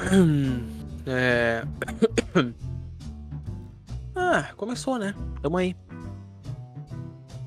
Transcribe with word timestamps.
É... 1.06 1.64
Ah, 4.14 4.50
começou, 4.56 4.98
né? 4.98 5.14
Tamo 5.42 5.56
aí. 5.56 5.74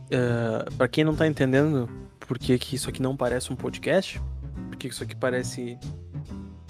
Uh, 0.05 0.73
pra 0.75 0.87
quem 0.87 1.03
não 1.03 1.15
tá 1.15 1.27
entendendo 1.27 1.87
por 2.19 2.37
que, 2.37 2.57
que 2.57 2.75
isso 2.75 2.89
aqui 2.89 3.01
não 3.01 3.15
parece 3.15 3.53
um 3.53 3.55
podcast, 3.55 4.21
por 4.69 4.75
que 4.77 4.87
isso 4.87 5.03
aqui 5.03 5.15
parece 5.15 5.77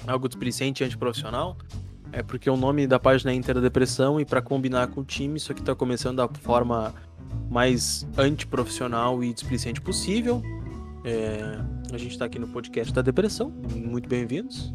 algo 0.05 0.27
displicente 0.27 0.83
e 0.83 0.85
antiprofissional, 0.85 1.57
é 2.11 2.21
porque 2.21 2.50
o 2.50 2.57
nome 2.57 2.86
da 2.86 3.00
página 3.00 3.31
é 3.31 3.36
Interdepressão 3.36 4.20
e 4.20 4.25
para 4.25 4.41
combinar 4.41 4.88
com 4.88 5.02
o 5.02 5.04
time, 5.04 5.38
isso 5.38 5.52
aqui 5.52 5.63
tá 5.63 5.73
começando 5.73 6.18
da 6.18 6.27
forma 6.27 6.93
mais 7.50 8.05
antiprofissional 8.18 9.23
e 9.23 9.34
displicente 9.34 9.81
possível. 9.81 10.41
É... 11.04 11.59
A 11.91 11.97
gente 11.97 12.18
tá 12.18 12.25
aqui 12.25 12.39
no 12.39 12.47
podcast 12.47 12.93
da 12.93 13.02
depressão. 13.02 13.52
Muito 13.73 14.09
bem-vindos. 14.09 14.73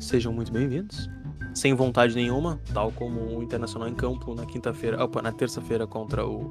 Sejam 0.00 0.32
muito 0.32 0.50
bem-vindos 0.50 1.08
sem 1.54 1.74
vontade 1.74 2.14
nenhuma, 2.14 2.60
tal 2.72 2.90
como 2.92 3.20
o 3.20 3.42
Internacional 3.42 3.88
em 3.88 3.94
campo 3.94 4.34
na 4.34 4.46
quinta-feira, 4.46 5.02
opa, 5.02 5.20
na 5.20 5.32
terça-feira 5.32 5.86
contra 5.86 6.26
o 6.26 6.50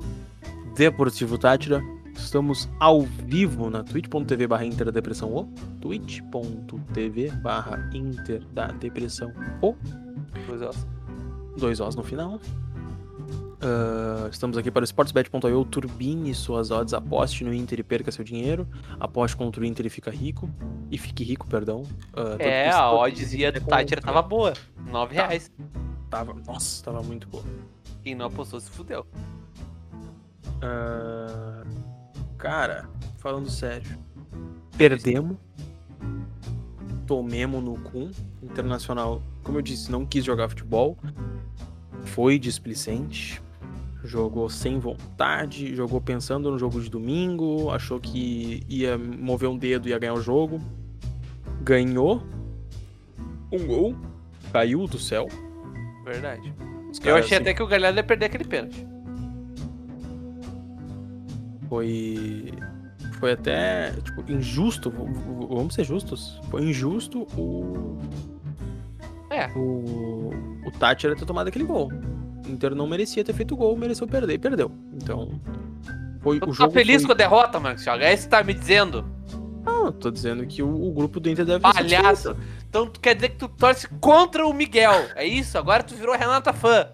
Deportivo 0.75 1.37
Tátira. 1.37 1.81
Estamos 2.15 2.69
ao 2.79 3.01
vivo 3.01 3.69
na 3.69 3.83
twitch.tv 3.83 4.47
barra 4.47 4.65
Inter 4.65 4.85
da 4.85 4.91
Depressão 4.91 5.33
O, 5.33 5.45
twitch.tv 5.81 7.31
barra 7.41 7.89
Inter 7.93 8.43
da 8.53 8.67
Depressão 8.67 9.31
O. 9.61 9.73
Dois 10.47 10.61
Os. 10.61 10.87
Dois 11.57 11.79
Os 11.79 11.95
no 11.95 12.03
final. 12.03 12.39
Uh, 13.61 14.29
estamos 14.29 14.57
aqui 14.57 14.71
para 14.71 14.83
o 14.83 14.85
sportsbet.io. 14.85 15.65
Turbine 15.65 16.33
suas 16.33 16.71
odds, 16.71 16.93
aposte 16.93 17.43
no 17.43 17.53
Inter 17.53 17.79
e 17.79 17.83
perca 17.83 18.09
seu 18.09 18.23
dinheiro. 18.23 18.65
Aposte 18.99 19.35
contra 19.35 19.61
o 19.61 19.65
Inter 19.65 19.85
e 19.85 19.89
fica 19.89 20.09
rico. 20.09 20.49
E 20.89 20.97
fique 20.97 21.25
rico, 21.25 21.45
perdão. 21.45 21.81
Uh, 22.13 22.39
é, 22.39 22.69
a 22.69 22.89
oddzinha 22.91 23.51
do 23.51 23.59
Tátira 23.59 24.01
tava 24.01 24.21
boa. 24.21 24.53
9 24.77 25.13
tá. 25.13 25.27
reais. 25.27 25.51
Tava, 26.09 26.33
nossa, 26.47 26.83
tava 26.83 27.03
muito 27.03 27.27
boa. 27.27 27.43
Quem 28.01 28.15
não 28.15 28.27
apostou 28.27 28.61
se 28.61 28.71
fudeu. 28.71 29.05
Uh, 30.63 31.67
cara, 32.37 32.89
falando 33.17 33.49
sério. 33.49 33.99
Perdemos. 34.77 35.37
Tomemos 37.05 37.61
no 37.61 37.73
cu. 37.77 38.09
Internacional, 38.41 39.21
como 39.43 39.57
eu 39.57 39.61
disse, 39.61 39.91
não 39.91 40.05
quis 40.05 40.23
jogar 40.23 40.47
futebol. 40.47 40.97
Foi 42.05 42.39
displicente 42.39 43.41
jogou 44.09 44.49
sem 44.49 44.79
vontade, 44.79 45.75
jogou 45.75 46.01
pensando 46.01 46.49
no 46.51 46.57
jogo 46.57 46.81
de 46.81 46.89
domingo, 46.89 47.69
achou 47.69 47.99
que 47.99 48.63
ia 48.67 48.97
mover 48.97 49.47
um 49.47 49.57
dedo 49.57 49.87
e 49.87 49.91
ia 49.91 49.99
ganhar 49.99 50.15
o 50.15 50.21
jogo. 50.21 50.59
Ganhou 51.61 52.23
um 53.51 53.65
gol, 53.65 53.95
caiu 54.51 54.87
do 54.87 54.97
céu. 54.97 55.27
Verdade. 56.03 56.53
Eu 57.03 57.15
achei 57.15 57.35
assim, 57.37 57.43
até 57.43 57.53
que 57.53 57.61
o 57.61 57.67
Galhardo 57.67 57.99
ia 57.99 58.03
perder 58.03 58.25
aquele 58.25 58.45
pênalti. 58.45 58.85
Foi. 61.69 62.51
Foi 63.19 63.33
até, 63.33 63.91
tipo, 63.91 64.31
injusto. 64.31 64.89
Vamos 64.89 65.75
ser 65.75 65.83
justos. 65.83 66.41
Foi 66.49 66.63
injusto 66.63 67.27
o. 67.37 67.97
É. 69.29 69.47
O, 69.55 70.31
o 70.65 70.71
Tati 70.79 71.07
ter 71.15 71.25
tomado 71.25 71.47
aquele 71.47 71.65
gol. 71.65 71.91
Inter 72.49 72.75
não 72.75 72.87
merecia 72.87 73.23
ter 73.23 73.33
feito 73.33 73.55
gol, 73.55 73.77
mereceu 73.77 74.07
perder 74.07 74.33
e 74.33 74.37
perdeu. 74.37 74.71
Então, 74.93 75.39
foi 76.21 76.39
tu 76.39 76.49
o 76.49 76.53
jogo. 76.53 76.69
Tá 76.69 76.79
feliz 76.79 76.97
foi... 76.97 77.07
com 77.07 77.11
a 77.11 77.15
derrota, 77.15 77.59
Marcos 77.59 77.83
Thiago? 77.83 78.03
É 78.03 78.13
isso 78.13 78.23
que 78.23 78.29
tá 78.29 78.43
me 78.43 78.53
dizendo? 78.53 79.05
Não, 79.65 79.91
tô 79.91 80.09
dizendo 80.11 80.45
que 80.45 80.61
o, 80.61 80.87
o 80.87 80.91
grupo 80.91 81.19
do 81.19 81.29
Inter 81.29 81.45
deve 81.45 81.59
Palhaço! 81.59 82.35
Então 82.69 82.87
tu 82.87 82.99
quer 82.99 83.15
dizer 83.15 83.29
que 83.29 83.37
tu 83.37 83.47
torce 83.47 83.87
contra 83.99 84.45
o 84.45 84.53
Miguel, 84.53 85.07
é 85.15 85.25
isso? 85.25 85.57
Agora 85.57 85.83
tu 85.83 85.95
virou 85.95 86.15
Renata 86.15 86.53
fã. 86.53 86.87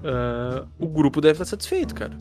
Uh, 0.00 0.66
o 0.78 0.86
grupo 0.86 1.20
deve 1.20 1.32
estar 1.32 1.44
satisfeito, 1.44 1.94
cara. 1.94 2.16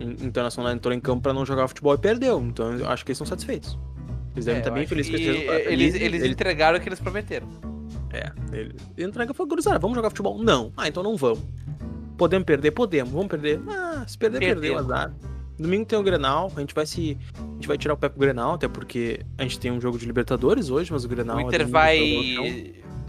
O 0.00 0.24
Internacional 0.24 0.72
entrou 0.72 0.94
em 0.94 1.00
campo 1.00 1.22
pra 1.22 1.32
não 1.32 1.44
jogar 1.44 1.66
futebol 1.68 1.94
e 1.94 1.98
perdeu. 1.98 2.40
Então 2.40 2.72
eu 2.72 2.88
acho 2.88 3.04
que 3.04 3.10
eles 3.10 3.16
estão 3.16 3.26
satisfeitos. 3.26 3.78
Eles 4.34 4.44
devem 4.44 4.58
é, 4.58 4.62
estar 4.62 4.70
bem 4.70 4.86
felizes 4.86 5.10
com 5.10 5.16
esse 5.16 5.26
resultado. 5.26 5.58
Eles, 5.58 5.94
eles, 5.94 6.02
eles 6.02 6.24
entregaram 6.24 6.78
o 6.78 6.80
que 6.80 6.88
eles 6.88 7.00
prometeram. 7.00 7.48
É, 8.12 8.32
ele 8.52 8.74
entrega 8.98 9.32
e 9.32 9.34
falou, 9.34 9.48
gurizada, 9.48 9.78
vamos 9.78 9.96
jogar 9.96 10.10
futebol? 10.10 10.42
Não. 10.42 10.72
Ah, 10.76 10.88
então 10.88 11.02
não 11.02 11.16
vamos. 11.16 11.40
Podemos 12.16 12.44
perder? 12.44 12.72
Podemos. 12.72 13.12
Vamos 13.12 13.28
perder? 13.28 13.60
Ah, 13.68 14.04
se 14.06 14.18
perder, 14.18 14.40
perdeu, 14.40 14.78
azar. 14.78 15.14
Domingo 15.58 15.84
tem 15.84 15.98
o 15.98 16.02
Grenal, 16.02 16.50
a 16.56 16.60
gente 16.60 16.74
vai 16.74 16.86
se. 16.86 17.18
A 17.38 17.52
gente 17.54 17.68
vai 17.68 17.76
tirar 17.76 17.94
o 17.94 17.96
pé 17.96 18.08
pro 18.08 18.18
Grenal, 18.18 18.54
até 18.54 18.66
porque 18.66 19.24
a 19.36 19.42
gente 19.42 19.60
tem 19.60 19.70
um 19.70 19.80
jogo 19.80 19.98
de 19.98 20.06
Libertadores 20.06 20.70
hoje, 20.70 20.90
mas 20.90 21.04
o 21.04 21.08
Grenal. 21.08 21.36
O 21.36 21.40
Inter 21.40 21.60
é 21.60 21.64
vai. 21.64 22.00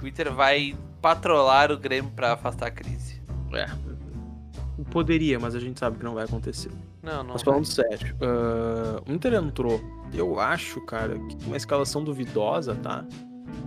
O 0.01 0.07
Inter 0.07 0.33
vai 0.33 0.75
patrolar 1.01 1.71
o 1.71 1.77
Grêmio 1.77 2.11
para 2.11 2.33
afastar 2.33 2.67
a 2.67 2.71
crise. 2.71 3.21
É. 3.53 3.67
Poderia, 4.91 5.39
mas 5.39 5.55
a 5.55 5.59
gente 5.59 5.79
sabe 5.79 5.97
que 5.97 6.03
não 6.03 6.13
vai 6.13 6.25
acontecer. 6.25 6.71
Não, 7.01 7.23
não. 7.23 7.33
Mas 7.33 7.41
falando 7.41 7.65
vai. 7.65 7.73
sério, 7.73 8.15
uh, 8.15 9.09
o 9.09 9.13
Inter 9.13 9.33
entrou, 9.33 9.81
eu 10.13 10.39
acho, 10.39 10.81
cara, 10.81 11.17
que 11.19 11.45
uma 11.45 11.57
escalação 11.57 12.03
duvidosa, 12.03 12.75
tá? 12.75 13.05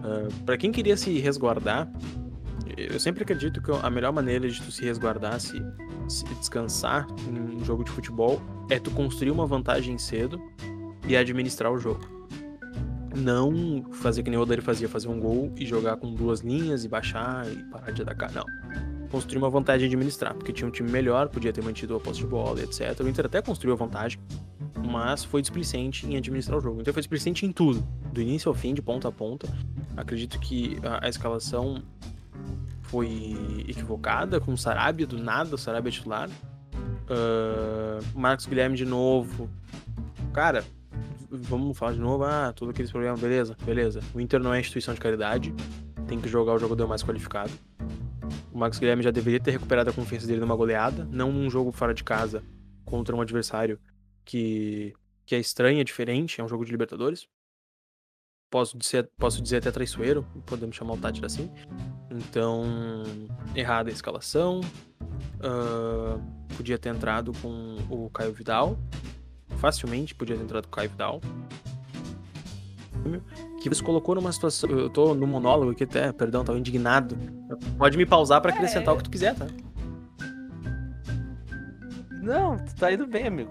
Uh, 0.03 0.29
ah, 0.29 0.29
para 0.45 0.57
quem 0.57 0.73
queria 0.73 0.97
se 0.97 1.19
resguardar, 1.19 1.91
eu 2.77 2.99
sempre 2.99 3.23
acredito 3.23 3.63
que 3.63 3.71
a 3.71 3.91
melhor 3.91 4.13
maneira 4.13 4.49
de 4.49 4.61
tu 4.61 4.71
se 4.71 4.85
resguardar, 4.85 5.39
se, 5.41 5.63
se 6.09 6.25
descansar 6.37 7.07
em 7.29 7.57
um 7.57 7.65
jogo 7.65 7.85
de 7.85 7.91
futebol, 7.91 8.41
é 8.71 8.79
tu 8.79 8.91
construir 8.91 9.31
uma 9.31 9.47
vantagem 9.47 9.97
cedo 9.99 10.41
e 11.07 11.17
administrar 11.17 11.73
o 11.73 11.79
jogo. 11.79 12.14
Não 13.15 13.85
fazer 13.93 14.23
que 14.23 14.31
nem 14.31 14.39
o 14.39 14.43
Odair 14.43 14.63
fazia, 14.63 14.89
fazer 14.89 15.09
um 15.09 15.21
gol 15.21 15.53
e 15.57 15.65
jogar 15.65 15.97
com 15.97 16.13
duas 16.13 16.41
linhas 16.41 16.85
e 16.85 16.89
baixar 16.89 17.47
e 17.51 17.63
parar 17.65 17.93
de 17.93 18.03
atacar. 18.03 18.33
Não. 18.33 18.45
Construir 19.11 19.39
uma 19.39 19.49
vantagem 19.49 19.87
e 19.87 19.87
administrar, 19.87 20.35
porque 20.35 20.53
tinha 20.53 20.67
um 20.67 20.71
time 20.71 20.91
melhor, 20.91 21.29
podia 21.29 21.53
ter 21.53 21.63
mantido 21.63 21.95
a 21.95 22.01
posse 22.01 22.21
de 22.21 22.27
bola, 22.27 22.61
etc. 22.61 22.99
O 23.01 23.09
Inter 23.09 23.27
até 23.27 23.41
construiu 23.41 23.75
a 23.75 23.77
vantagem, 23.77 24.19
mas 24.85 25.23
foi 25.23 25.41
displicente 25.41 26.07
em 26.07 26.17
administrar 26.17 26.59
o 26.59 26.61
jogo. 26.61 26.81
Então 26.81 26.93
foi 26.93 27.01
displicente 27.01 27.47
em 27.47 27.53
tudo, 27.53 27.87
do 28.13 28.21
início 28.21 28.49
ao 28.49 28.55
fim, 28.55 28.75
de 28.75 28.83
ponta 28.83 29.09
a 29.09 29.13
ponta. 29.13 29.47
Acredito 29.97 30.41
que 30.41 30.77
a, 30.83 31.07
a 31.07 31.09
escalação 31.09 31.81
foi 32.83 33.65
equivocada, 33.69 34.41
com 34.41 34.53
o 34.53 34.59
Sarabia 34.59 35.07
do 35.07 35.19
nada, 35.19 35.55
o 35.55 35.59
Sarabia 35.59 35.93
titular. 35.93 36.29
Uh, 36.29 38.19
Marcos 38.19 38.47
Guilherme 38.47 38.77
de 38.77 38.85
novo. 38.85 39.49
Cara, 40.33 40.65
vamos 41.43 41.77
falar 41.77 41.93
de 41.93 42.01
novo. 42.01 42.25
Ah, 42.25 42.53
todos 42.55 42.73
aqueles 42.73 42.91
problemas, 42.91 43.21
beleza, 43.21 43.57
beleza. 43.65 44.01
O 44.15 44.21
Inter 44.21 44.41
não 44.41 44.53
é 44.53 44.61
instituição 44.61 44.95
de 44.95 45.01
caridade, 45.01 45.55
tem 46.07 46.21
que 46.21 46.29
jogar 46.29 46.55
o 46.55 46.59
jogador 46.59 46.87
mais 46.87 47.03
qualificado. 47.03 47.53
O 48.53 48.59
Marcos 48.59 48.79
Guilherme 48.79 49.03
já 49.03 49.11
deveria 49.11 49.41
ter 49.41 49.51
recuperado 49.51 49.91
a 49.91 49.93
confiança 49.93 50.27
dele 50.27 50.41
numa 50.41 50.57
goleada, 50.57 51.05
não 51.11 51.33
num 51.33 51.51
jogo 51.51 51.73
fora 51.73 51.93
de 51.93 52.05
casa 52.05 52.43
contra 52.85 53.15
um 53.15 53.21
adversário 53.21 53.79
que, 54.25 54.95
que 55.27 55.35
é 55.35 55.39
estranho, 55.39 55.81
é 55.81 55.85
diferente, 55.85 56.41
é 56.41 56.45
um 56.45 56.49
jogo 56.49 56.65
de 56.65 56.71
Libertadores. 56.71 57.27
Posso 58.51 58.79
dizer, 58.79 59.11
posso 59.19 59.43
dizer 59.43 59.57
até 59.57 59.71
traiçoeiro, 59.73 60.25
podemos 60.47 60.77
chamar 60.77 60.95
o 60.95 60.97
Tátira 60.97 61.27
assim. 61.27 61.51
Então, 62.11 62.65
errada 63.55 63.91
a 63.91 63.93
escalação. 63.93 64.61
Uh, 65.41 66.21
podia 66.57 66.79
ter 66.79 66.91
entrado 66.91 67.33
com 67.43 67.77
o 67.91 68.09
Caio 68.11 68.33
Vidal. 68.33 68.79
Facilmente 69.65 70.15
podia 70.15 70.37
ter 70.37 70.43
entrado 70.43 70.65
com 70.65 70.73
o 70.75 70.77
Caio 70.77 70.91
Vidal. 70.91 71.23
Que 73.63 73.71
você 73.71 73.83
colocou 73.83 74.15
numa 74.15 74.31
situação. 74.31 74.69
Eu 74.69 74.91
tô 74.91 75.15
no 75.15 75.27
monólogo 75.27 75.71
aqui 75.71 75.85
até, 75.85 76.13
perdão, 76.13 76.45
tava 76.45 76.59
indignado. 76.59 77.17
Pode 77.79 77.97
me 77.97 78.05
pausar 78.05 78.43
para 78.43 78.53
acrescentar 78.53 78.89
é... 78.89 78.93
o 78.93 78.99
que 78.99 79.05
tu 79.05 79.11
quiser, 79.11 79.35
tá? 79.35 79.47
Não, 82.21 82.59
tu 82.59 82.75
tá 82.75 82.93
indo 82.93 83.07
bem, 83.07 83.27
amigo. 83.27 83.51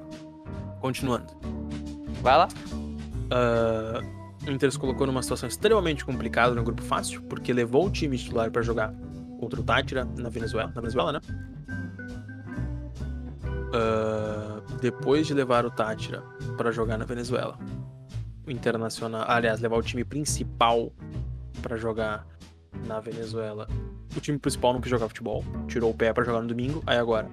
Continuando. 0.79 1.34
Vai 2.22 2.38
lá. 2.38 2.47
Uh, 3.31 4.47
o 4.47 4.51
Inter 4.51 4.72
se 4.72 4.78
colocou 4.78 5.07
numa 5.07 5.24
situação 5.24 5.50
extremamente 5.50 6.06
complicada 6.06 6.54
no 6.54 6.63
grupo 6.63 6.83
fácil, 6.83 7.24
porque 7.24 7.51
levou 7.51 7.88
o 7.88 7.89
time 7.89 8.19
titular 8.19 8.51
para 8.51 8.62
jogar 8.62 8.94
contra 9.39 9.59
o 9.59 9.63
Tátira 9.63 10.06
na 10.16 10.30
Venezuela, 10.30 10.71
na 10.75 10.80
Venezuela, 10.80 11.12
né? 11.13 11.21
Uh, 13.74 14.62
depois 14.83 15.25
de 15.25 15.33
levar 15.33 15.65
o 15.65 15.71
Tátira 15.71 16.21
para 16.57 16.69
jogar 16.69 16.97
na 16.97 17.06
Venezuela, 17.06 17.57
o 18.45 18.51
Internacional, 18.51 19.24
aliás, 19.30 19.62
levar 19.62 19.77
o 19.77 19.81
time 19.81 20.03
principal 20.03 20.91
para 21.62 21.77
jogar 21.77 22.27
na 22.85 23.00
Venezuela, 23.00 23.65
o 24.13 24.19
time 24.19 24.38
principal 24.38 24.74
não 24.74 24.81
quis 24.81 24.89
jogar 24.89 25.07
futebol, 25.07 25.41
tirou 25.69 25.89
o 25.89 25.94
pé 25.94 26.12
para 26.12 26.25
jogar 26.25 26.41
no 26.41 26.50
domingo, 26.50 26.83
aí 26.85 26.97
agora 26.97 27.30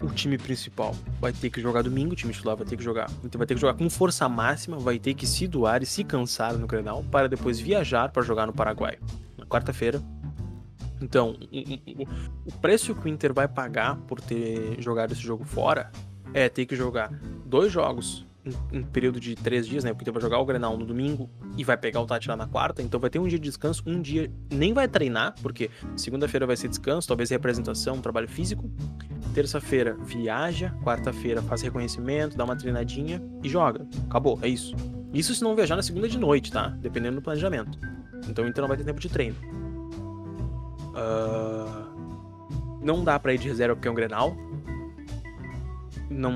o 0.00 0.08
time 0.08 0.38
principal 0.38 0.94
vai 1.20 1.30
ter 1.30 1.50
que 1.50 1.60
jogar 1.60 1.82
domingo, 1.82 2.14
o 2.14 2.16
time 2.16 2.32
titular 2.32 2.56
vai 2.56 2.66
ter 2.66 2.78
que 2.78 2.82
jogar. 2.82 3.10
Então 3.22 3.38
vai 3.38 3.46
ter 3.46 3.54
que 3.54 3.60
jogar 3.60 3.74
com 3.74 3.90
força 3.90 4.26
máxima, 4.30 4.78
vai 4.78 4.98
ter 4.98 5.12
que 5.12 5.26
se 5.26 5.46
doar 5.46 5.82
e 5.82 5.86
se 5.86 6.04
cansar 6.04 6.54
no 6.54 6.66
Grenal 6.66 7.04
para 7.10 7.28
depois 7.28 7.60
viajar 7.60 8.10
para 8.10 8.22
jogar 8.22 8.46
no 8.46 8.54
Paraguai 8.54 8.98
na 9.36 9.44
quarta-feira. 9.44 10.00
Então, 11.00 11.36
o, 12.46 12.52
preço 12.60 12.94
que 12.94 13.06
o 13.06 13.08
Inter 13.08 13.32
vai 13.32 13.46
pagar 13.46 13.96
por 14.06 14.20
ter 14.20 14.80
jogado 14.80 15.12
esse 15.12 15.22
jogo 15.22 15.44
fora 15.44 15.90
é 16.34 16.48
ter 16.48 16.66
que 16.66 16.74
jogar 16.74 17.10
dois 17.46 17.72
jogos 17.72 18.26
um, 18.44 18.78
um 18.78 18.82
período 18.82 19.20
de 19.20 19.34
três 19.34 19.66
dias, 19.66 19.84
né? 19.84 19.92
Porque 19.92 20.10
vai 20.10 20.20
jogar 20.20 20.38
o 20.38 20.44
Grenal 20.44 20.76
no 20.76 20.84
domingo 20.84 21.28
e 21.56 21.64
vai 21.64 21.76
pegar 21.76 22.00
o 22.00 22.06
Tátira 22.06 22.36
na 22.36 22.46
quarta, 22.46 22.82
então 22.82 22.98
vai 22.98 23.10
ter 23.10 23.18
um 23.18 23.26
dia 23.26 23.38
de 23.38 23.44
descanso, 23.44 23.82
um 23.86 24.00
dia 24.00 24.30
nem 24.50 24.72
vai 24.72 24.88
treinar, 24.88 25.34
porque 25.42 25.70
segunda-feira 25.96 26.46
vai 26.46 26.56
ser 26.56 26.68
descanso, 26.68 27.06
talvez 27.06 27.30
representação, 27.30 28.00
trabalho 28.00 28.28
físico. 28.28 28.70
Terça-feira 29.34 29.96
viaja, 30.02 30.74
quarta-feira 30.82 31.42
faz 31.42 31.62
reconhecimento, 31.62 32.36
dá 32.36 32.44
uma 32.44 32.56
treinadinha 32.56 33.22
e 33.42 33.48
joga. 33.48 33.86
Acabou, 34.08 34.38
é 34.42 34.48
isso. 34.48 34.74
Isso 35.12 35.34
se 35.34 35.42
não 35.42 35.54
viajar 35.54 35.76
na 35.76 35.82
segunda 35.82 36.08
de 36.08 36.18
noite, 36.18 36.50
tá? 36.52 36.68
Dependendo 36.68 37.16
do 37.16 37.22
planejamento. 37.22 37.78
Então 38.28 38.44
o 38.44 38.48
Inter 38.48 38.62
não 38.62 38.68
vai 38.68 38.76
ter 38.76 38.84
tempo 38.84 39.00
de 39.00 39.08
treino. 39.08 39.36
Uh... 40.98 41.88
Não 42.82 43.04
dá 43.04 43.18
pra 43.18 43.34
ir 43.34 43.38
de 43.38 43.48
reserva 43.48 43.74
porque 43.74 43.88
é 43.88 43.90
um 43.90 43.94
Grenal 43.94 44.36
não, 46.10 46.32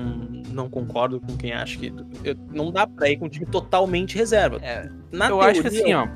não 0.49 0.69
concordo 0.69 1.19
com 1.19 1.35
quem 1.35 1.51
acha 1.53 1.77
que. 1.77 1.93
Eu, 2.23 2.35
não 2.51 2.71
dá 2.71 2.87
pra 2.87 3.09
ir 3.09 3.17
com 3.17 3.25
um 3.25 3.29
time 3.29 3.45
totalmente 3.45 4.17
reserva. 4.17 4.59
É, 4.61 4.89
Na 5.11 5.25
eu 5.25 5.37
teoria, 5.39 5.51
acho 5.51 5.61
que 5.61 5.67
assim, 5.67 5.93
ó. 5.93 6.07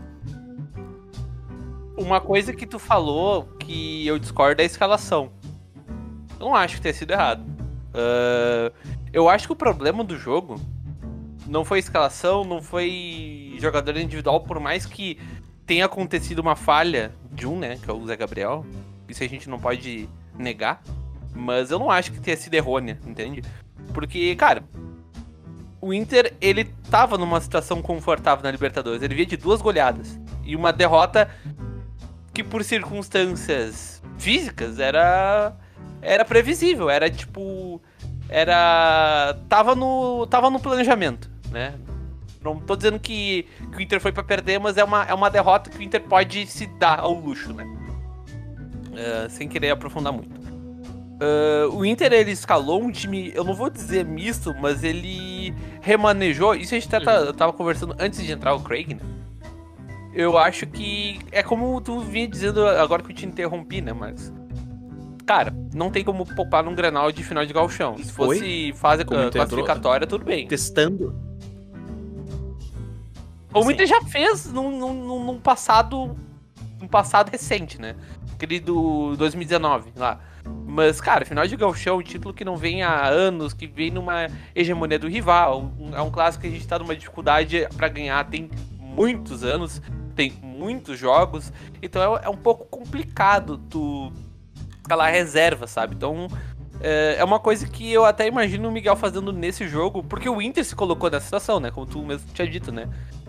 Uma 1.97 2.21
coisa 2.21 2.53
que 2.53 2.67
tu 2.67 2.77
falou 2.77 3.45
que 3.59 4.05
eu 4.05 4.19
discordo 4.19 4.61
é 4.61 4.63
a 4.63 4.67
escalação. 4.67 5.31
Eu 6.39 6.45
não 6.45 6.55
acho 6.55 6.75
que 6.75 6.81
tenha 6.81 6.93
sido 6.93 7.11
errado. 7.11 7.41
Uh, 7.89 8.71
eu 9.11 9.27
acho 9.27 9.47
que 9.47 9.53
o 9.53 9.55
problema 9.55 10.03
do 10.03 10.15
jogo 10.15 10.61
não 11.47 11.65
foi 11.65 11.79
a 11.79 11.79
escalação, 11.79 12.43
não 12.43 12.61
foi 12.61 13.57
jogador 13.59 13.97
individual, 13.97 14.41
por 14.41 14.59
mais 14.59 14.85
que 14.85 15.17
tenha 15.67 15.85
acontecido 15.85 16.39
uma 16.39 16.55
falha 16.55 17.11
de 17.29 17.45
um, 17.45 17.59
né, 17.59 17.77
que 17.83 17.89
é 17.89 17.93
o 17.93 18.07
Zé 18.07 18.15
Gabriel. 18.15 18.65
Isso 19.07 19.23
a 19.23 19.27
gente 19.27 19.49
não 19.49 19.59
pode 19.59 20.09
negar. 20.35 20.81
Mas 21.35 21.69
eu 21.69 21.77
não 21.77 21.91
acho 21.91 22.11
que 22.11 22.19
tenha 22.19 22.37
sido 22.37 22.55
errônea, 22.55 22.97
entende? 23.05 23.43
Porque, 23.93 24.35
cara, 24.35 24.63
o 25.79 25.93
Inter, 25.93 26.33
ele 26.41 26.63
tava 26.89 27.17
numa 27.17 27.39
situação 27.39 27.81
confortável 27.81 28.43
na 28.43 28.49
Libertadores. 28.49 29.03
Ele 29.03 29.13
via 29.13 29.25
de 29.25 29.37
duas 29.37 29.61
goleadas. 29.61 30.19
E 30.43 30.55
uma 30.55 30.73
derrota 30.73 31.29
que, 32.33 32.43
por 32.43 32.63
circunstâncias 32.63 34.01
físicas, 34.17 34.79
era. 34.79 35.55
Era 36.01 36.25
previsível. 36.25 36.89
Era 36.89 37.09
tipo. 37.09 37.81
Era. 38.29 39.37
Tava 39.47 39.75
no. 39.75 40.25
Tava 40.27 40.49
no 40.49 40.59
planejamento, 40.59 41.29
né? 41.51 41.75
Não 42.55 42.61
tô 42.61 42.75
dizendo 42.75 42.99
que, 42.99 43.47
que 43.71 43.77
o 43.77 43.81
Inter 43.81 43.99
foi 43.99 44.11
para 44.11 44.23
perder, 44.23 44.59
mas 44.59 44.77
é 44.77 44.83
uma, 44.83 45.03
é 45.03 45.13
uma 45.13 45.29
derrota 45.29 45.69
que 45.69 45.77
o 45.77 45.81
Inter 45.81 46.01
pode 46.01 46.45
se 46.47 46.67
dar 46.67 46.99
ao 46.99 47.13
luxo, 47.13 47.53
né? 47.53 47.65
Uh, 48.91 49.29
sem 49.29 49.47
querer 49.47 49.71
aprofundar 49.71 50.11
muito. 50.11 50.37
Uh, 51.17 51.75
o 51.75 51.83
Inter 51.83 52.13
ele 52.13 52.31
escalou 52.31 52.81
um 52.81 52.91
time, 52.91 53.31
eu 53.33 53.43
não 53.43 53.55
vou 53.55 53.69
dizer 53.69 54.05
misto, 54.05 54.53
mas 54.61 54.83
ele 54.83 55.53
remanejou. 55.81 56.53
Isso 56.53 56.75
a 56.75 56.79
gente 56.79 56.89
tá, 56.89 57.01
tá, 57.01 57.33
tava 57.33 57.53
conversando 57.53 57.95
antes 57.99 58.23
de 58.23 58.31
entrar 58.31 58.53
o 58.53 58.59
Craig, 58.59 58.93
né? 58.93 59.01
Eu 60.13 60.37
acho 60.37 60.65
que 60.65 61.19
é 61.31 61.43
como 61.43 61.79
tu 61.81 61.99
vinha 61.99 62.27
dizendo 62.27 62.67
agora 62.67 63.03
que 63.03 63.11
eu 63.11 63.15
te 63.15 63.25
interrompi, 63.25 63.81
né, 63.81 63.93
Marcos? 63.93 64.31
Cara, 65.27 65.53
não 65.75 65.91
tem 65.91 66.03
como 66.03 66.25
poupar 66.25 66.63
num 66.63 66.73
granal 66.73 67.11
de 67.11 67.23
final 67.23 67.45
de 67.45 67.53
galchão. 67.53 67.97
Se 67.97 68.11
fosse 68.11 68.43
Oi? 68.43 68.73
fase 68.73 69.03
classificatória, 69.03 70.07
tudo 70.07 70.23
bem. 70.23 70.47
Testando. 70.47 71.13
O 73.65 73.71
Inter 73.71 73.87
já 73.87 74.01
fez 74.01 74.51
num, 74.51 74.77
num, 74.77 75.25
num 75.25 75.39
passado. 75.39 76.17
num 76.79 76.87
passado 76.87 77.29
recente, 77.29 77.79
né? 77.79 77.95
Aquele 78.33 78.59
do 78.59 79.15
2019 79.17 79.91
lá. 79.95 80.19
Mas, 80.65 81.01
cara, 81.01 81.25
final 81.25 81.45
de 81.45 81.55
Galchão, 81.55 81.97
um 81.97 82.03
título 82.03 82.33
que 82.33 82.45
não 82.45 82.55
vem 82.55 82.83
há 82.83 83.07
anos, 83.07 83.53
que 83.53 83.67
vem 83.67 83.91
numa 83.91 84.27
hegemonia 84.55 84.99
do 84.99 85.07
rival. 85.07 85.71
é 85.93 86.01
um 86.01 86.11
clássico 86.11 86.43
que 86.43 86.47
a 86.47 86.51
gente 86.51 86.67
tá 86.67 86.79
numa 86.79 86.95
dificuldade 86.95 87.67
para 87.75 87.87
ganhar 87.87 88.23
tem 88.25 88.49
muitos 88.79 89.43
anos, 89.43 89.81
tem 90.15 90.31
muitos 90.41 90.97
jogos. 90.97 91.51
Então 91.81 92.17
é, 92.17 92.25
é 92.25 92.29
um 92.29 92.37
pouco 92.37 92.65
complicado 92.65 93.57
tu 93.69 94.11
escalar 94.81 95.11
reserva, 95.11 95.67
sabe? 95.67 95.95
Então 95.95 96.27
é, 96.79 97.15
é 97.17 97.23
uma 97.23 97.39
coisa 97.39 97.67
que 97.67 97.91
eu 97.91 98.05
até 98.05 98.27
imagino 98.27 98.69
o 98.69 98.71
Miguel 98.71 98.95
fazendo 98.95 99.31
nesse 99.31 99.67
jogo, 99.67 100.03
porque 100.03 100.29
o 100.29 100.41
Inter 100.41 100.63
se 100.63 100.75
colocou 100.75 101.09
nessa 101.09 101.25
situação, 101.25 101.59
né? 101.59 101.71
Como 101.71 101.85
tu 101.85 102.01
mesmo 102.03 102.27
tinha 102.33 102.47
dito, 102.47 102.71
né? 102.71 102.87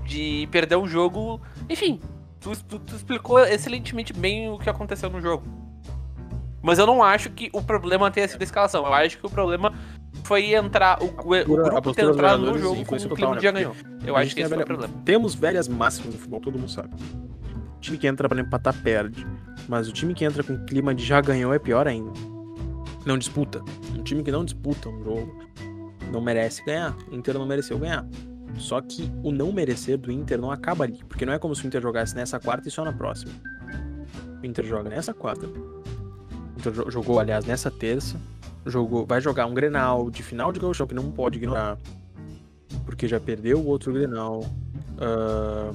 De 0.08 0.48
perder 0.50 0.76
um 0.76 0.88
jogo. 0.88 1.40
Enfim, 1.68 2.00
tu, 2.40 2.52
tu, 2.64 2.78
tu 2.78 2.96
explicou 2.96 3.38
excelentemente 3.40 4.12
bem 4.12 4.50
o 4.50 4.58
que 4.58 4.70
aconteceu 4.70 5.10
no 5.10 5.20
jogo. 5.20 5.44
Mas 6.62 6.78
eu 6.78 6.86
não 6.86 7.02
acho 7.02 7.30
que 7.30 7.50
o 7.52 7.62
problema 7.62 8.10
tenha 8.10 8.26
sido 8.26 8.40
a 8.40 8.44
escalação. 8.44 8.84
Eu 8.86 8.94
acho 8.94 9.18
que 9.18 9.26
o 9.26 9.30
problema 9.30 9.72
foi 10.24 10.54
entrar, 10.54 10.98
o, 11.02 11.06
o 11.06 11.44
grupo 11.44 11.94
ter 11.94 12.04
entrado 12.04 12.42
no 12.42 12.58
jogo 12.58 12.84
com 12.84 12.96
o 12.96 13.14
clima 13.14 13.36
de 13.36 13.42
já 13.42 13.50
ganhou. 13.52 13.76
Eu 14.04 14.16
acho 14.16 14.34
que 14.34 14.40
esse 14.40 14.50
velha... 14.50 14.64
foi 14.66 14.74
o 14.74 14.78
problema. 14.78 15.02
Temos 15.04 15.34
velhas 15.34 15.68
máximas 15.68 16.14
no 16.14 16.18
futebol, 16.18 16.40
todo 16.40 16.58
mundo 16.58 16.70
sabe. 16.70 16.90
O 17.76 17.80
time 17.80 17.96
que 17.96 18.06
entra 18.06 18.28
para 18.28 18.40
empatar 18.40 18.74
perde. 18.82 19.26
Mas 19.68 19.88
o 19.88 19.92
time 19.92 20.14
que 20.14 20.24
entra 20.24 20.42
com 20.42 20.64
clima 20.64 20.94
de 20.94 21.04
já 21.04 21.20
ganhou 21.20 21.52
é 21.52 21.58
pior 21.58 21.86
ainda. 21.86 22.10
Não 23.04 23.16
disputa. 23.16 23.62
Um 23.96 24.02
time 24.02 24.22
que 24.22 24.32
não 24.32 24.44
disputa 24.44 24.88
um 24.88 25.04
jogo 25.04 25.44
não 26.10 26.20
merece 26.20 26.64
ganhar. 26.64 26.96
O 27.10 27.14
Inter 27.14 27.34
não 27.34 27.46
mereceu 27.46 27.78
ganhar. 27.78 28.04
Só 28.56 28.80
que 28.80 29.10
o 29.22 29.30
não 29.30 29.52
merecer 29.52 29.98
do 29.98 30.10
Inter 30.10 30.40
não 30.40 30.50
acaba 30.50 30.84
ali. 30.84 31.02
Porque 31.08 31.26
não 31.26 31.32
é 31.32 31.38
como 31.38 31.54
se 31.54 31.64
o 31.64 31.66
Inter 31.66 31.80
jogasse 31.80 32.14
nessa 32.14 32.40
quarta 32.40 32.68
e 32.68 32.70
só 32.70 32.84
na 32.84 32.92
próxima. 32.92 33.32
O 34.42 34.46
Inter 34.46 34.64
joga 34.64 34.88
nessa 34.88 35.12
quarta, 35.12 35.48
então, 36.58 36.90
jogou, 36.90 37.20
aliás, 37.20 37.44
nessa 37.44 37.70
terça. 37.70 38.20
Jogou, 38.66 39.06
vai 39.06 39.20
jogar 39.20 39.46
um 39.46 39.54
Grenal 39.54 40.10
de 40.10 40.22
final 40.22 40.52
de 40.52 40.58
Gauchão, 40.58 40.86
que 40.86 40.94
não 40.94 41.10
pode 41.10 41.38
ignorar. 41.38 41.78
Porque 42.84 43.06
já 43.06 43.20
perdeu 43.20 43.58
o 43.58 43.66
outro 43.66 43.92
Grenal. 43.92 44.40
Uh, 44.40 45.74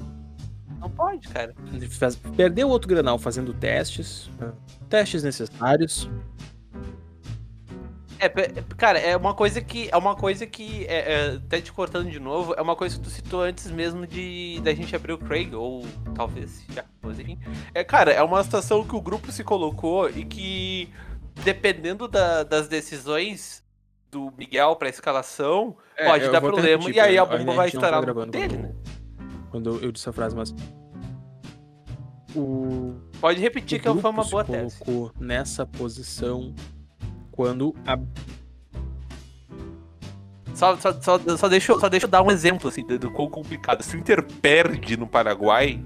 não 0.78 0.90
pode, 0.90 1.26
cara. 1.28 1.54
Perdeu 2.36 2.68
o 2.68 2.70
outro 2.70 2.88
Grenal 2.88 3.18
fazendo 3.18 3.54
testes. 3.54 4.26
Uh, 4.40 4.52
testes 4.88 5.22
necessários. 5.22 6.08
É, 8.24 8.62
cara, 8.76 8.98
é 8.98 9.16
uma 9.16 9.34
coisa 9.34 9.60
que. 9.60 9.88
É 9.92 9.96
uma 9.96 10.14
coisa 10.14 10.46
que. 10.46 10.86
É, 10.86 11.12
é, 11.12 11.26
até 11.36 11.60
te 11.60 11.72
cortando 11.72 12.10
de 12.10 12.18
novo, 12.18 12.54
é 12.56 12.62
uma 12.62 12.74
coisa 12.74 12.96
que 12.96 13.02
tu 13.02 13.10
citou 13.10 13.42
antes 13.42 13.70
mesmo 13.70 14.06
de 14.06 14.60
da 14.62 14.72
gente 14.72 14.96
abrir 14.96 15.12
o 15.12 15.18
Craig, 15.18 15.54
ou 15.54 15.84
talvez 16.14 16.64
já, 16.70 16.84
mas 17.02 17.18
enfim. 17.18 17.38
É, 17.74 17.84
cara, 17.84 18.10
é 18.10 18.22
uma 18.22 18.42
situação 18.42 18.84
que 18.84 18.96
o 18.96 19.00
grupo 19.00 19.30
se 19.30 19.44
colocou 19.44 20.08
e 20.08 20.24
que, 20.24 20.90
dependendo 21.44 22.08
da, 22.08 22.42
das 22.42 22.66
decisões 22.66 23.62
do 24.10 24.32
Miguel 24.38 24.76
pra 24.76 24.88
escalação, 24.88 25.76
é, 25.96 26.06
pode 26.06 26.30
dar 26.30 26.40
problema. 26.40 26.82
Repetir, 26.82 26.96
e 26.96 27.00
aí 27.00 27.18
a 27.18 27.26
bomba 27.26 27.52
a 27.52 27.56
vai 27.56 27.68
estourar 27.68 28.04
tá 28.04 28.12
no 28.12 28.26
dele, 28.26 28.56
né? 28.56 28.74
Quando 29.50 29.82
eu 29.82 29.92
disse 29.92 30.08
a 30.08 30.12
frase, 30.12 30.34
mas. 30.34 30.54
O. 32.34 32.94
Pode 33.20 33.40
repetir 33.40 33.78
o 33.80 33.82
que 33.82 34.00
foi 34.00 34.10
uma 34.10 34.24
boa 34.24 34.44
tese. 34.44 34.78
colocou 34.78 35.12
nessa 35.20 35.66
posição 35.66 36.54
quando 37.34 37.74
a... 37.84 37.98
Só, 40.54 40.76
só, 40.76 40.92
só, 40.92 41.18
só, 41.36 41.48
deixa, 41.48 41.78
só 41.80 41.88
deixa 41.88 42.06
eu 42.06 42.10
dar 42.10 42.22
um 42.22 42.30
exemplo 42.30 42.68
assim, 42.68 42.86
do, 42.86 42.96
do 42.96 43.10
quão 43.10 43.28
complicado. 43.28 43.82
Se 43.82 43.96
o 43.96 43.98
Inter 43.98 44.22
perde 44.40 44.96
no 44.96 45.04
Paraguai, 45.04 45.84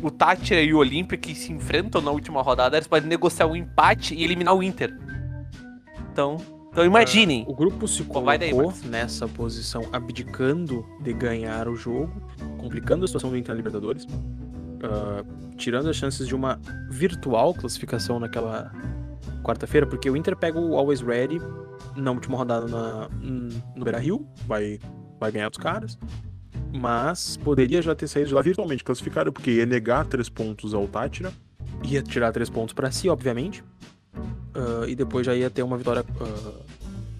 o 0.00 0.12
Tátira 0.12 0.62
e 0.62 0.72
o 0.72 0.78
Olímpia 0.78 1.18
que 1.18 1.34
se 1.34 1.52
enfrentam 1.52 2.00
na 2.00 2.12
última 2.12 2.40
rodada, 2.40 2.76
eles 2.76 2.86
podem 2.86 3.08
negociar 3.08 3.48
um 3.48 3.56
empate 3.56 4.14
e 4.14 4.22
eliminar 4.22 4.54
o 4.54 4.62
Inter. 4.62 4.96
Então, 6.12 6.36
então 6.70 6.84
imaginem. 6.84 7.42
Uh, 7.42 7.50
o 7.50 7.54
grupo 7.54 7.88
se 7.88 8.04
colocou 8.04 8.38
daí, 8.38 8.52
nessa 8.88 9.26
posição, 9.26 9.82
abdicando 9.92 10.86
de 11.00 11.12
ganhar 11.12 11.66
o 11.66 11.74
jogo, 11.74 12.12
complicando 12.58 13.04
a 13.04 13.08
situação 13.08 13.30
do 13.30 13.36
Inter 13.36 13.50
na 13.50 13.56
Libertadores, 13.56 14.04
uh, 14.04 15.56
tirando 15.56 15.90
as 15.90 15.96
chances 15.96 16.28
de 16.28 16.34
uma 16.34 16.60
virtual 16.88 17.52
classificação 17.54 18.20
naquela 18.20 18.70
quarta-feira, 19.46 19.86
porque 19.86 20.10
o 20.10 20.16
Inter 20.16 20.36
pega 20.36 20.58
o 20.58 20.76
Always 20.76 21.00
Ready 21.00 21.40
na 21.94 22.10
última 22.10 22.36
rodada 22.36 22.66
na, 22.66 23.08
no 23.20 23.84
Beira 23.84 23.98
Rio, 23.98 24.26
vai, 24.46 24.80
vai 25.20 25.30
ganhar 25.30 25.48
dos 25.48 25.58
caras. 25.58 25.96
Mas 26.72 27.36
poderia 27.36 27.80
já 27.80 27.94
ter 27.94 28.08
saído 28.08 28.28
de 28.28 28.34
lá 28.34 28.42
virtualmente 28.42 28.82
classificado, 28.82 29.32
porque 29.32 29.52
ia 29.52 29.66
negar 29.66 30.04
três 30.04 30.28
pontos 30.28 30.74
ao 30.74 30.88
Tátira, 30.88 31.32
ia 31.84 32.02
tirar 32.02 32.32
três 32.32 32.50
pontos 32.50 32.74
para 32.74 32.90
si, 32.90 33.08
obviamente, 33.08 33.62
uh, 34.54 34.86
e 34.88 34.94
depois 34.94 35.24
já 35.24 35.34
ia 35.34 35.48
ter 35.48 35.62
uma 35.62 35.78
vitória 35.78 36.02
uh, 36.02 36.64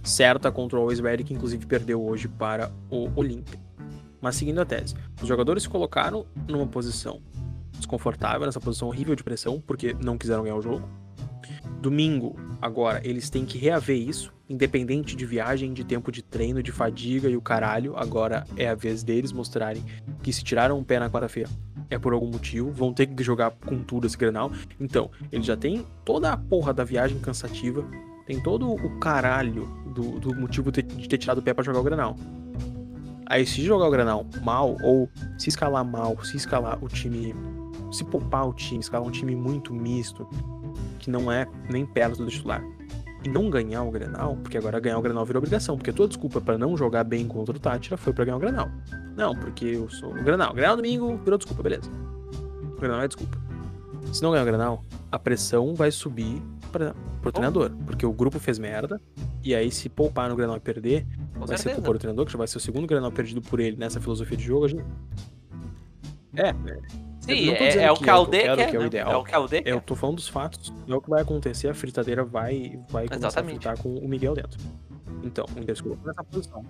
certa 0.02 0.50
contra 0.50 0.76
o 0.76 0.80
Always 0.83 0.99
Ready, 0.99 1.23
que 1.23 1.33
inclusive 1.33 1.64
perdeu 1.64 2.04
hoje 2.04 2.26
para 2.26 2.73
o 2.90 3.09
Olímpia. 3.14 3.59
Mas 4.21 4.35
seguindo 4.35 4.61
a 4.61 4.64
tese, 4.64 4.97
os 5.23 5.28
jogadores 5.28 5.62
se 5.62 5.68
colocaram 5.68 6.26
numa 6.49 6.66
posição 6.66 7.21
desconfortável, 7.73 8.47
nessa 8.47 8.61
posição 8.61 8.88
horrível 8.88 9.14
de 9.14 9.23
pressão, 9.23 9.62
porque 9.64 9.95
não 10.02 10.18
quiseram 10.18 10.42
ganhar 10.42 10.56
o 10.56 10.62
jogo 10.62 10.88
Domingo, 11.80 12.37
agora, 12.61 13.00
eles 13.04 13.30
têm 13.30 13.45
que 13.45 13.59
reaver 13.59 13.97
isso, 13.97 14.33
independente 14.49 15.14
de 15.14 15.26
viagem, 15.26 15.73
de 15.73 15.85
tempo 15.85 16.11
de 16.11 16.23
treino, 16.23 16.62
de 16.62 16.73
fadiga 16.73 17.28
e 17.28 17.37
o 17.37 17.42
caralho. 17.42 17.97
Agora 17.97 18.47
é 18.56 18.68
a 18.68 18.75
vez 18.75 19.02
deles 19.02 19.33
mostrarem 19.33 19.85
que 20.23 20.33
se 20.33 20.42
tiraram 20.42 20.78
um 20.78 20.85
pé 20.85 20.99
na 20.99 21.11
quarta-feira 21.11 21.49
é 21.90 21.99
por 21.99 22.12
algum 22.12 22.26
motivo, 22.26 22.71
vão 22.71 22.92
ter 22.92 23.06
que 23.06 23.23
jogar 23.23 23.52
com 23.52 23.83
tudo 23.83 24.06
esse 24.06 24.16
granal. 24.16 24.50
Então, 24.80 25.11
eles 25.30 25.47
já 25.47 25.56
tem 25.56 25.87
toda 26.04 26.33
a 26.33 26.37
porra 26.37 26.73
da 26.73 26.85
viagem 26.85 27.18
cansativa, 27.18 27.85
tem 28.26 28.40
todo 28.40 28.73
o 28.73 28.99
caralho 28.99 29.66
do, 29.95 30.18
do 30.18 30.35
motivo 30.35 30.71
de 30.73 30.83
ter 30.83 31.18
tirado 31.18 31.38
o 31.38 31.42
pé 31.42 31.54
para 31.54 31.64
jogar 31.64 31.80
o 31.80 31.85
granal. 31.85 32.16
Aí 33.28 33.45
se 33.45 33.61
jogar 33.62 33.88
o 33.88 33.90
Granal 33.90 34.25
mal, 34.42 34.76
ou 34.85 35.11
se 35.37 35.49
escalar 35.49 35.85
mal, 35.85 36.16
se 36.25 36.37
escalar 36.37 36.83
o 36.83 36.88
time. 36.88 37.35
Se 37.90 38.04
poupar 38.04 38.49
o 38.49 38.52
time, 38.52 38.80
escalar 38.80 39.06
um 39.06 39.11
time 39.11 39.35
muito 39.35 39.73
misto, 39.73 40.28
que 41.07 41.11
não 41.13 41.31
é 41.31 41.47
nem 41.71 41.87
perto 41.87 42.25
do 42.25 42.29
titular, 42.29 42.61
e 43.25 43.29
não 43.29 43.49
ganhar 43.49 43.85
o 43.85 43.93
Grenal, 43.93 44.37
porque 44.43 44.59
agora 44.59 44.81
ganhar 44.81 44.99
o 44.99 45.03
Grenal 45.03 45.25
virou 45.25 45.39
obrigação, 45.39 45.77
porque 45.77 45.93
tua 45.93 46.09
desculpa 46.09 46.41
para 46.41 46.59
não 46.59 46.77
jogar 46.77 47.05
bem 47.05 47.29
contra 47.29 47.57
o 47.57 47.61
Tátira 47.61 47.97
foi 47.97 48.13
para 48.13 48.25
ganhar 48.25 48.37
o 48.37 48.41
Grenal. 48.41 48.69
Não, 49.17 49.37
porque 49.37 49.67
eu 49.67 49.89
sou 49.89 50.11
o 50.11 50.25
Grenal. 50.25 50.53
Grenal 50.53 50.75
domingo 50.75 51.17
virou 51.19 51.39
desculpa, 51.39 51.63
beleza. 51.63 51.89
O 52.77 52.81
Grenal 52.81 53.03
é 53.03 53.07
desculpa. 53.07 53.39
Se 54.13 54.21
não 54.21 54.33
ganhar 54.33 54.43
o 54.43 54.47
Grenal, 54.47 54.85
a 55.13 55.19
pressão 55.19 55.77
vai 55.77 55.93
subir 55.93 56.43
para 56.73 56.93
pro 57.23 57.31
treinador, 57.31 57.71
porque 57.87 58.05
o 58.05 58.13
grupo 58.13 58.41
fez 58.41 58.59
merda, 58.59 59.01
e 59.45 59.55
aí 59.55 59.71
se 59.71 59.89
poupar 59.89 60.29
no 60.29 60.35
Grenal 60.35 60.57
e 60.57 60.61
perder, 60.61 61.07
Com 61.35 61.47
vai 61.47 61.57
ser 61.57 61.65
certeza. 61.65 61.75
culpa 61.77 61.93
do 61.93 61.99
treinador, 61.99 62.27
que 62.27 62.33
já 62.33 62.39
vai 62.39 62.49
ser 62.49 62.59
o 62.59 62.61
segundo 62.61 62.87
Grenal 62.87 63.13
perdido 63.13 63.41
por 63.41 63.61
ele 63.61 63.77
nessa 63.77 64.01
filosofia 64.01 64.37
de 64.37 64.45
jogo. 64.45 64.65
A 64.65 64.69
gente... 64.69 64.85
É, 66.37 66.49
é, 66.49 66.79
dizendo 67.35 67.80
é 67.80 67.85
é 67.85 67.92
o 67.92 67.97
que 67.97 68.09
eu 68.11 68.14
aldeia 68.14 68.42
quero, 68.42 68.56
quer, 68.56 68.71
que 68.71 68.76
é 68.76 68.78
o 68.78 68.83
né? 68.83 68.87
ideal. 68.87 69.11
É 69.12 69.16
o 69.16 69.25
que 69.25 69.35
aldeia 69.35 69.62
eu 69.66 69.80
tô 69.80 69.95
falando 69.97 70.16
dos 70.16 70.28
fatos, 70.28 70.73
é 70.88 70.95
o 70.95 71.00
que 71.00 71.11
vai 71.11 71.23
acontecer, 71.23 71.68
a 71.68 71.75
fritadeira 71.75 72.25
vai, 72.25 72.78
vai 72.88 73.09
começar 73.09 73.40
a 73.40 73.45
fritar 73.45 73.78
com 73.78 73.88
o 73.97 74.09
Miguel 74.09 74.35
dentro. 74.35 74.59
Então, 75.25 75.45
o 75.56 75.59
Inter 75.59 75.76
se 75.76 75.83
colocou 75.83 76.06
nessa 76.06 76.23
posição. 76.25 76.64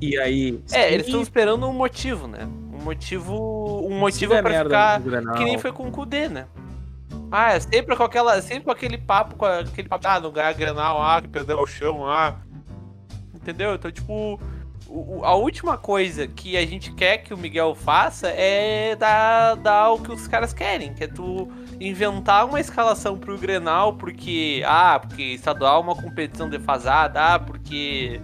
E 0.00 0.18
aí. 0.18 0.60
É, 0.66 0.68
se- 0.68 0.92
eles 0.94 1.06
estão 1.06 1.22
esperando 1.22 1.66
um 1.66 1.72
motivo, 1.72 2.26
né? 2.26 2.46
Um 2.72 2.82
motivo. 2.82 3.86
Um 3.86 3.98
motivo 3.98 4.32
pra 4.32 4.42
merda 4.42 5.00
ficar. 5.00 5.34
Que 5.36 5.44
nem 5.44 5.58
foi 5.58 5.72
com 5.72 5.88
o 5.88 5.90
Kudê, 5.90 6.28
né? 6.28 6.46
Ah, 7.30 7.52
é 7.54 7.60
sempre 7.60 7.96
com 7.96 8.02
aquela. 8.02 8.40
Sempre 8.42 8.64
com 8.64 8.70
aquele 8.70 8.98
papo, 8.98 9.36
com 9.36 9.46
aquele 9.46 9.88
papo, 9.88 10.06
ah, 10.08 10.20
não 10.20 10.30
ganhar 10.30 10.52
Grenal, 10.54 11.00
ah, 11.00 11.22
que 11.22 11.28
perdeu 11.28 11.58
o 11.60 11.66
chão, 11.66 12.06
ah. 12.06 12.36
Entendeu? 13.34 13.74
Então, 13.74 13.90
tipo, 13.90 14.40
o- 14.88 15.24
a 15.24 15.34
última 15.34 15.76
coisa 15.76 16.26
que 16.26 16.56
a 16.56 16.64
gente 16.64 16.92
quer 16.92 17.18
que 17.18 17.34
o 17.34 17.36
Miguel 17.36 17.74
faça 17.74 18.28
é 18.28 18.94
dar, 18.96 19.54
dar 19.56 19.90
o 19.90 19.98
que 20.00 20.12
os 20.12 20.26
caras 20.28 20.52
querem, 20.52 20.94
que 20.94 21.04
é 21.04 21.08
tu 21.08 21.48
inventar 21.80 22.46
uma 22.46 22.60
escalação 22.60 23.18
pro 23.18 23.38
Grenal, 23.38 23.94
porque. 23.94 24.62
Ah, 24.66 24.98
porque 24.98 25.22
estadual 25.22 25.80
é 25.80 25.84
uma 25.84 25.96
competição 25.96 26.48
defasada, 26.48 27.34
ah, 27.34 27.38
porque. 27.38 28.20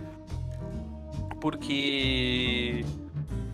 Porque. 1.41 2.85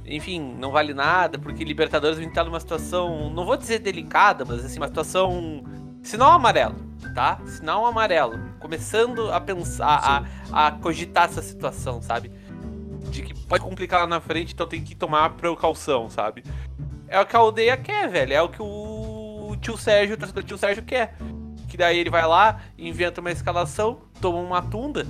Enfim, 0.05 0.41
não 0.59 0.71
vale 0.71 0.95
nada, 0.95 1.39
porque 1.39 1.65
Libertadores 1.65 2.19
vem 2.19 2.29
estar 2.29 2.45
numa 2.45 2.61
situação. 2.61 3.31
Não 3.31 3.45
vou 3.45 3.57
dizer 3.57 3.79
delicada, 3.79 4.45
mas 4.45 4.65
assim, 4.65 4.79
uma 4.79 4.89
situação. 4.89 5.63
Sinal 6.03 6.33
amarelo, 6.33 6.77
tá? 7.15 7.41
Sinal 7.47 7.85
amarelo. 7.85 8.39
Começando 8.61 9.31
a 9.33 9.41
pensar, 9.41 10.25
a, 10.53 10.67
a 10.69 10.71
cogitar 10.73 11.25
essa 11.25 11.43
situação, 11.43 12.01
sabe? 12.01 12.31
De 13.11 13.23
que 13.23 13.35
pode 13.47 13.63
complicar 13.65 14.01
lá 14.01 14.07
na 14.07 14.21
frente, 14.21 14.53
então 14.55 14.67
tem 14.67 14.83
que 14.83 14.95
tomar 14.95 15.31
precaução, 15.31 16.09
sabe? 16.11 16.45
É 17.09 17.19
o 17.21 17.27
que 17.27 17.35
a 17.35 17.39
aldeia 17.39 17.77
quer, 17.77 18.09
velho. 18.09 18.33
É 18.33 18.43
o 18.43 18.49
que 18.49 18.61
o 18.61 19.57
tio 19.61 19.77
Sérgio, 19.79 20.15
o 20.15 20.19
torcedor 20.19 20.43
do 20.43 20.47
tio 20.47 20.59
Sérgio 20.59 20.83
quer. 20.83 21.17
Que 21.69 21.77
daí 21.77 21.99
ele 21.99 22.11
vai 22.11 22.27
lá, 22.27 22.61
inventa 22.79 23.21
uma 23.21 23.31
escalação, 23.31 24.01
toma 24.21 24.39
uma 24.39 24.63
tunda. 24.63 25.07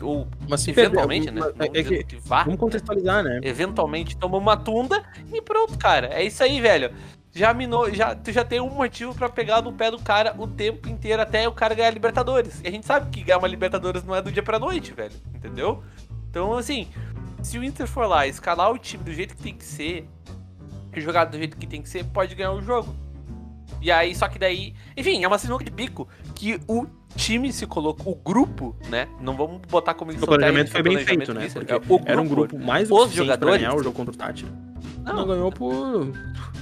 Ou 0.00 0.28
Mas 0.48 0.60
se 0.60 0.70
eventualmente, 0.70 1.30
né? 1.30 1.40
Não 1.40 1.64
é 1.64 1.68
que- 1.68 1.82
dizendo 1.82 2.04
que 2.06 2.16
vá. 2.16 2.44
Vamos 2.44 2.60
contextualizar, 2.60 3.22
né? 3.22 3.40
Eventualmente 3.42 4.16
toma 4.16 4.36
uma 4.38 4.56
tunda 4.56 5.02
e 5.32 5.42
pronto, 5.42 5.76
cara. 5.78 6.08
É 6.08 6.22
isso 6.22 6.42
aí, 6.42 6.60
velho. 6.60 6.92
Já 7.34 7.52
minou, 7.52 7.92
já, 7.92 8.14
tu 8.14 8.32
já 8.32 8.44
tem 8.44 8.60
um 8.60 8.70
motivo 8.70 9.14
pra 9.14 9.28
pegar 9.28 9.60
no 9.60 9.72
pé 9.72 9.90
do 9.90 9.98
cara 9.98 10.34
o 10.38 10.46
tempo 10.46 10.88
inteiro 10.88 11.20
até 11.20 11.46
o 11.48 11.52
cara 11.52 11.74
ganhar 11.74 11.90
Libertadores. 11.90 12.60
E 12.64 12.68
a 12.68 12.70
gente 12.70 12.86
sabe 12.86 13.10
que 13.10 13.22
ganhar 13.22 13.38
uma 13.38 13.48
Libertadores 13.48 14.02
não 14.04 14.14
é 14.14 14.22
do 14.22 14.30
dia 14.32 14.42
pra 14.42 14.58
noite, 14.58 14.92
velho. 14.92 15.14
Entendeu? 15.34 15.82
Então, 16.38 16.56
assim, 16.56 16.86
se 17.42 17.58
o 17.58 17.64
Inter 17.64 17.86
for 17.88 18.06
lá 18.06 18.24
escalar 18.24 18.70
o 18.70 18.78
time 18.78 19.02
do 19.02 19.12
jeito 19.12 19.34
que 19.34 19.42
tem 19.42 19.54
que 19.54 19.64
ser, 19.64 20.08
jogar 20.96 21.24
do 21.24 21.36
jeito 21.36 21.56
que 21.56 21.66
tem 21.66 21.82
que 21.82 21.88
ser, 21.88 22.04
pode 22.04 22.32
ganhar 22.36 22.52
o 22.52 22.62
jogo. 22.62 22.94
E 23.82 23.90
aí, 23.90 24.14
só 24.14 24.28
que 24.28 24.38
daí. 24.38 24.72
Enfim, 24.96 25.24
é 25.24 25.26
uma 25.26 25.36
sinuca 25.38 25.64
de 25.64 25.70
bico 25.70 26.08
que 26.36 26.60
o 26.68 26.86
time 27.16 27.52
se 27.52 27.66
colocou, 27.66 28.12
o 28.12 28.16
grupo, 28.16 28.76
né? 28.88 29.08
Não 29.20 29.36
vamos 29.36 29.62
botar 29.68 29.94
como 29.94 30.12
O 30.12 30.26
planejamento 30.26 30.70
foi 30.70 30.82
bem 30.82 30.98
feito, 30.98 31.34
né? 31.34 31.48
Porque 31.52 31.72
é 31.72 31.76
o 31.76 32.00
era 32.06 32.20
um 32.20 32.28
grupo 32.28 32.56
mais 32.56 32.88
os 32.88 33.10
jogadores- 33.12 33.60
ganhar 33.60 33.74
o 33.74 33.82
jogo 33.82 33.96
contra 33.96 34.14
o 34.14 34.16
Tátira. 34.16 34.50
Não, 35.04 35.16
Não, 35.16 35.26
ganhou 35.26 35.50
por. 35.50 36.12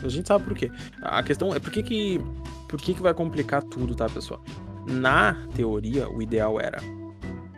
A 0.02 0.08
gente 0.08 0.26
sabe 0.26 0.44
por 0.44 0.54
quê. 0.54 0.70
A 1.02 1.22
questão 1.22 1.54
é 1.54 1.58
por 1.58 1.70
que 1.70 1.82
que. 1.82 2.20
Por 2.66 2.80
que 2.80 2.94
que 2.94 3.02
vai 3.02 3.12
complicar 3.12 3.62
tudo, 3.62 3.94
tá, 3.94 4.08
pessoal? 4.08 4.42
Na 4.86 5.36
teoria, 5.54 6.08
o 6.08 6.22
ideal 6.22 6.58
era. 6.60 6.80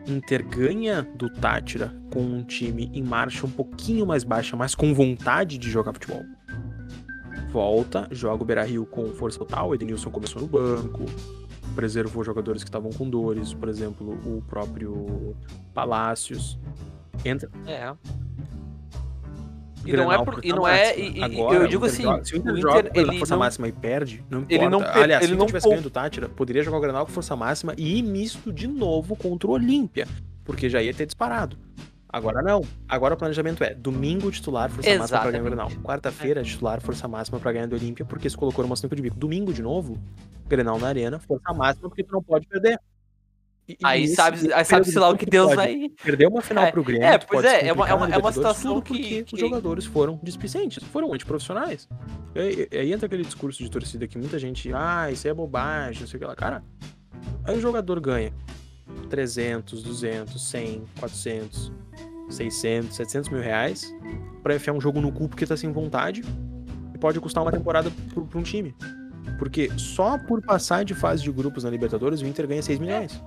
Inter 0.08 0.46
ganha 0.46 1.02
do 1.02 1.28
Tátira 1.28 1.94
com 2.12 2.20
um 2.20 2.42
time 2.42 2.90
em 2.94 3.02
marcha 3.02 3.46
um 3.46 3.50
pouquinho 3.50 4.06
mais 4.06 4.24
baixa, 4.24 4.56
mas 4.56 4.74
com 4.74 4.94
vontade 4.94 5.58
de 5.58 5.70
jogar 5.70 5.92
futebol. 5.92 6.24
Volta, 7.50 8.08
joga 8.10 8.42
o 8.42 8.46
Beira 8.46 8.64
Rio 8.64 8.84
com 8.86 9.06
força 9.12 9.38
total. 9.38 9.70
O 9.70 9.74
Edenilson 9.74 10.10
começou 10.10 10.42
no 10.42 10.48
banco, 10.48 11.04
preservou 11.74 12.24
jogadores 12.24 12.62
que 12.62 12.68
estavam 12.68 12.90
com 12.90 13.08
dores, 13.08 13.54
por 13.54 13.68
exemplo, 13.68 14.18
o 14.24 14.42
próprio 14.42 15.36
Palácios. 15.72 16.58
Entra, 17.24 17.50
É. 17.66 17.94
E 19.88 19.96
não 19.96 20.12
é 20.12 20.24
por, 20.24 20.44
e 20.44 20.48
não 20.50 20.68
é 20.68 20.98
e, 20.98 21.22
Agora, 21.22 21.56
eu 21.58 21.64
o 21.64 21.68
digo 21.68 21.84
assim, 21.86 22.02
joga- 22.02 22.24
se 22.24 22.34
o 22.34 22.36
Inter, 22.38 22.52
o 22.52 22.56
joga 22.60 22.78
Inter 22.80 22.92
com 22.92 22.98
a 22.98 23.02
ele 23.02 23.18
força 23.18 23.34
não, 23.34 23.38
máxima 23.40 23.68
e 23.68 23.72
perde, 23.72 24.24
não 24.30 24.38
importa. 24.40 24.54
ele 24.54 24.68
não 24.68 24.80
Aliás, 24.80 25.22
ele 25.22 25.32
se 25.32 25.36
o 25.36 25.38
não 25.38 25.46
tivesse 25.46 25.68
ganho 25.68 25.82
do 25.82 25.90
Tátira, 25.90 26.28
poderia 26.28 26.62
jogar 26.62 26.78
o 26.78 26.80
Grenal 26.80 27.06
com 27.06 27.12
força 27.12 27.34
máxima 27.36 27.74
e 27.76 27.98
ir 27.98 28.02
misto 28.02 28.52
de 28.52 28.66
novo 28.66 29.16
contra 29.16 29.48
o 29.48 29.52
Olímpia, 29.52 30.06
porque 30.44 30.68
já 30.68 30.82
ia 30.82 30.92
ter 30.94 31.06
disparado. 31.06 31.56
Agora 32.10 32.40
não. 32.42 32.62
Agora 32.88 33.12
o 33.14 33.16
planejamento 33.18 33.62
é 33.62 33.74
domingo 33.74 34.30
titular, 34.30 34.70
força 34.70 34.88
máxima 34.98 35.20
pra 35.20 35.30
ganhar 35.30 35.42
o 35.42 35.46
Exatamente. 35.46 35.70
Grenal. 35.74 35.84
Quarta-feira, 35.84 36.42
titular, 36.42 36.80
força 36.80 37.06
máxima 37.06 37.38
pra 37.38 37.52
ganhar 37.52 37.66
do 37.66 37.76
Olímpia, 37.76 38.04
porque 38.04 38.30
se 38.30 38.36
colocou 38.36 38.64
numa 38.64 38.76
sinuca 38.76 38.96
de 38.96 39.02
bico. 39.02 39.16
Domingo 39.16 39.52
de 39.52 39.60
novo, 39.62 39.98
Grenal 40.48 40.78
na 40.78 40.88
arena, 40.88 41.18
força 41.18 41.52
máxima, 41.52 41.88
porque 41.88 42.02
tu 42.02 42.12
não 42.12 42.22
pode 42.22 42.46
perder. 42.46 42.80
E- 43.68 43.76
aí 43.84 44.08
sabe, 44.08 44.52
aí 44.52 44.64
sabe-se 44.64 44.92
de 44.92 44.98
lá 44.98 45.10
o 45.10 45.16
que 45.16 45.26
Deus 45.26 45.54
vai. 45.54 45.90
Perder 46.02 46.26
uma 46.28 46.40
final 46.40 46.64
É, 46.64 46.70
pro 46.72 46.82
Grêmio, 46.82 47.06
é, 47.06 47.18
pois 47.18 47.44
é, 47.44 47.66
é 47.68 47.72
uma- 47.72 47.88
é 47.88 47.92
uma- 47.94 48.08
é 48.08 48.16
uma 48.16 48.32
situação 48.32 48.80
porque 48.80 49.02
que- 49.02 49.22
os 49.24 49.30
que- 49.30 49.38
jogadores 49.40 49.84
foram 49.84 50.18
displicentes, 50.22 50.82
foram 50.84 51.12
antiprofissionais. 51.12 51.86
E 52.34 52.38
aí, 52.40 52.68
aí 52.72 52.92
entra 52.92 53.06
aquele 53.06 53.24
discurso 53.24 53.62
de 53.62 53.70
torcida 53.70 54.06
que 54.06 54.16
muita 54.16 54.38
gente, 54.38 54.72
ah, 54.72 55.10
isso 55.12 55.26
aí 55.26 55.30
é 55.30 55.34
bobagem, 55.34 56.00
não 56.00 56.08
sei 56.08 56.16
o 56.16 56.20
que 56.20 56.26
lá. 56.26 56.34
Cara, 56.34 56.64
aí 57.44 57.56
o 57.56 57.60
jogador 57.60 58.00
ganha 58.00 58.32
300, 59.10 59.82
200, 59.82 60.48
100, 60.48 60.84
400, 60.98 61.70
600, 62.30 62.96
700 62.96 63.28
mil 63.30 63.40
reais 63.40 63.94
pra 64.42 64.54
enfiar 64.56 64.72
um 64.72 64.80
jogo 64.80 65.00
no 65.00 65.12
cu 65.12 65.28
porque 65.28 65.46
tá 65.46 65.56
sem 65.56 65.70
vontade 65.72 66.22
e 66.94 66.98
pode 66.98 67.20
custar 67.20 67.42
uma 67.42 67.52
temporada 67.52 67.90
pro- 68.12 68.26
pra 68.26 68.38
um 68.38 68.42
time. 68.42 68.74
Porque 69.38 69.70
só 69.76 70.18
por 70.18 70.40
passar 70.42 70.84
de 70.84 70.94
fase 70.94 71.22
de 71.22 71.30
grupos 71.30 71.64
na 71.64 71.70
Libertadores, 71.70 72.20
o 72.22 72.26
Inter 72.26 72.46
ganha 72.46 72.62
6 72.62 72.78
milhões. 72.78 73.22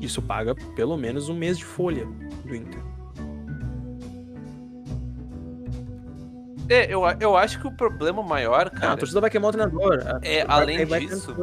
Isso 0.00 0.22
paga 0.22 0.54
pelo 0.74 0.96
menos 0.96 1.28
um 1.28 1.34
mês 1.34 1.58
de 1.58 1.64
folha 1.64 2.06
do 2.44 2.54
Inter. 2.54 2.80
É, 6.68 6.86
eu, 6.92 7.02
eu 7.18 7.36
acho 7.36 7.60
que 7.60 7.66
o 7.66 7.72
problema 7.72 8.22
maior, 8.22 8.70
Ah, 8.72 8.76
a 8.76 8.80
cara, 8.80 8.96
torcida 8.96 9.20
vai 9.20 9.28
queimar 9.28 9.48
o 9.50 9.52
treinador. 9.52 9.98
A- 10.06 10.20
É, 10.22 10.44
além 10.46 10.86
disso, 10.86 11.34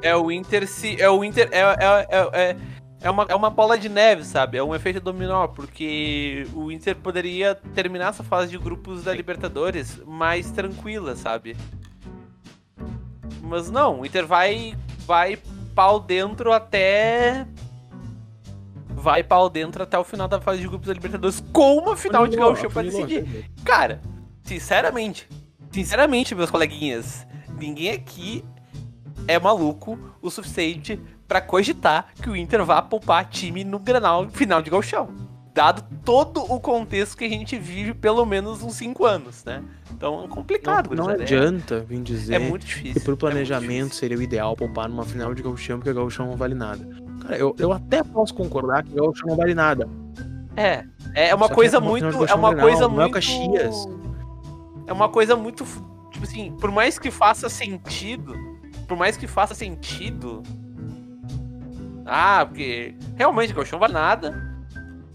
é 0.00 0.16
o 0.16 0.30
Inter 0.32 0.66
se. 0.66 1.00
É 1.00 1.10
o 1.10 1.22
Inter. 1.22 1.48
É, 1.52 1.60
é, 1.60 2.06
é, 2.08 2.40
é, 2.50 2.56
é 3.02 3.10
uma, 3.10 3.26
é 3.28 3.34
uma 3.34 3.50
bola 3.50 3.78
de 3.78 3.88
neve, 3.90 4.24
sabe? 4.24 4.56
É 4.56 4.64
um 4.64 4.74
efeito 4.74 4.98
dominó, 4.98 5.46
porque 5.46 6.46
o 6.54 6.72
Inter 6.72 6.96
poderia 6.96 7.54
terminar 7.74 8.08
essa 8.08 8.24
fase 8.24 8.50
de 8.50 8.56
grupos 8.56 9.04
da 9.04 9.12
Libertadores 9.12 10.00
mais 10.06 10.50
tranquila, 10.50 11.14
sabe? 11.14 11.54
Mas 13.42 13.70
não, 13.70 14.00
o 14.00 14.06
Inter 14.06 14.26
vai. 14.26 14.74
Vai 15.06 15.38
pau 15.74 16.00
dentro 16.00 16.50
até. 16.52 17.46
Vai 19.06 19.22
pau 19.22 19.48
dentro 19.48 19.84
até 19.84 19.96
o 19.96 20.02
final 20.02 20.26
da 20.26 20.40
fase 20.40 20.60
de 20.60 20.66
grupos 20.66 20.88
da 20.88 20.92
Libertadores 20.92 21.40
com 21.52 21.76
uma 21.76 21.96
final 21.96 22.26
de 22.26 22.36
gauchão 22.36 22.68
pra 22.68 22.82
decidir. 22.82 23.48
Cara, 23.64 24.00
sinceramente, 24.42 25.28
sinceramente, 25.70 26.34
meus 26.34 26.50
coleguinhas, 26.50 27.24
ninguém 27.56 27.92
aqui 27.92 28.44
é 29.28 29.38
maluco 29.38 29.96
o 30.20 30.28
suficiente 30.28 31.00
pra 31.28 31.40
cogitar 31.40 32.08
que 32.20 32.28
o 32.28 32.34
Inter 32.34 32.64
vá 32.64 32.82
poupar 32.82 33.26
time 33.26 33.62
no 33.62 33.78
Granal 33.78 34.28
final 34.28 34.60
de 34.60 34.70
gauchão. 34.70 35.08
Dado 35.54 35.84
todo 36.04 36.40
o 36.42 36.58
contexto 36.58 37.16
que 37.16 37.26
a 37.26 37.28
gente 37.28 37.56
vive 37.56 37.94
pelo 37.94 38.26
menos 38.26 38.60
uns 38.60 38.74
5 38.74 39.04
anos, 39.06 39.44
né? 39.44 39.62
Então 39.92 40.24
é 40.24 40.26
complicado, 40.26 40.90
Não, 40.90 40.96
não 40.96 41.04
gurizada, 41.14 41.22
adianta 41.22 41.80
vir 41.88 42.02
dizer 42.02 42.32
é, 42.32 42.36
é 42.36 42.38
muito 42.40 42.66
que 42.66 42.74
difícil. 42.74 42.94
pro 42.94 43.02
é 43.02 43.06
muito 43.12 43.20
planejamento 43.20 43.70
difícil. 43.84 44.00
seria 44.00 44.18
o 44.18 44.22
ideal 44.22 44.56
poupar 44.56 44.88
numa 44.88 45.04
final 45.04 45.32
de 45.32 45.44
gauchão, 45.44 45.78
porque 45.78 45.92
gauchão 45.92 46.26
não 46.26 46.36
vale 46.36 46.56
nada. 46.56 47.05
Cara, 47.26 47.38
eu, 47.38 47.56
eu 47.58 47.72
até 47.72 48.04
posso 48.04 48.32
concordar 48.32 48.84
que 48.84 48.94
gauchão 48.94 49.28
não 49.28 49.36
vale 49.36 49.54
nada. 49.54 49.88
É, 50.56 50.84
é 51.14 51.34
uma 51.34 51.48
Só 51.48 51.54
coisa 51.54 51.76
é 51.76 51.80
uma 51.80 51.88
muito. 51.88 52.06
É 52.06 52.12
gauchão 52.12 52.38
uma 52.38 52.50
Grenal, 52.50 52.68
coisa 52.68 52.88
não 52.88 52.94
é 52.94 52.98
muito. 53.00 53.12
Caxias. 53.14 53.88
É 54.86 54.92
uma 54.92 55.08
coisa 55.08 55.36
muito. 55.36 55.64
Tipo 56.12 56.24
assim, 56.24 56.56
por 56.60 56.70
mais 56.70 56.98
que 56.98 57.10
faça 57.10 57.48
sentido. 57.48 58.34
Por 58.86 58.96
mais 58.96 59.16
que 59.16 59.26
faça 59.26 59.54
sentido. 59.54 60.42
Ah, 62.06 62.46
porque 62.46 62.94
realmente 63.16 63.52
o 63.52 63.56
Gauchão 63.56 63.80
vale 63.80 63.92
nada. 63.92 64.56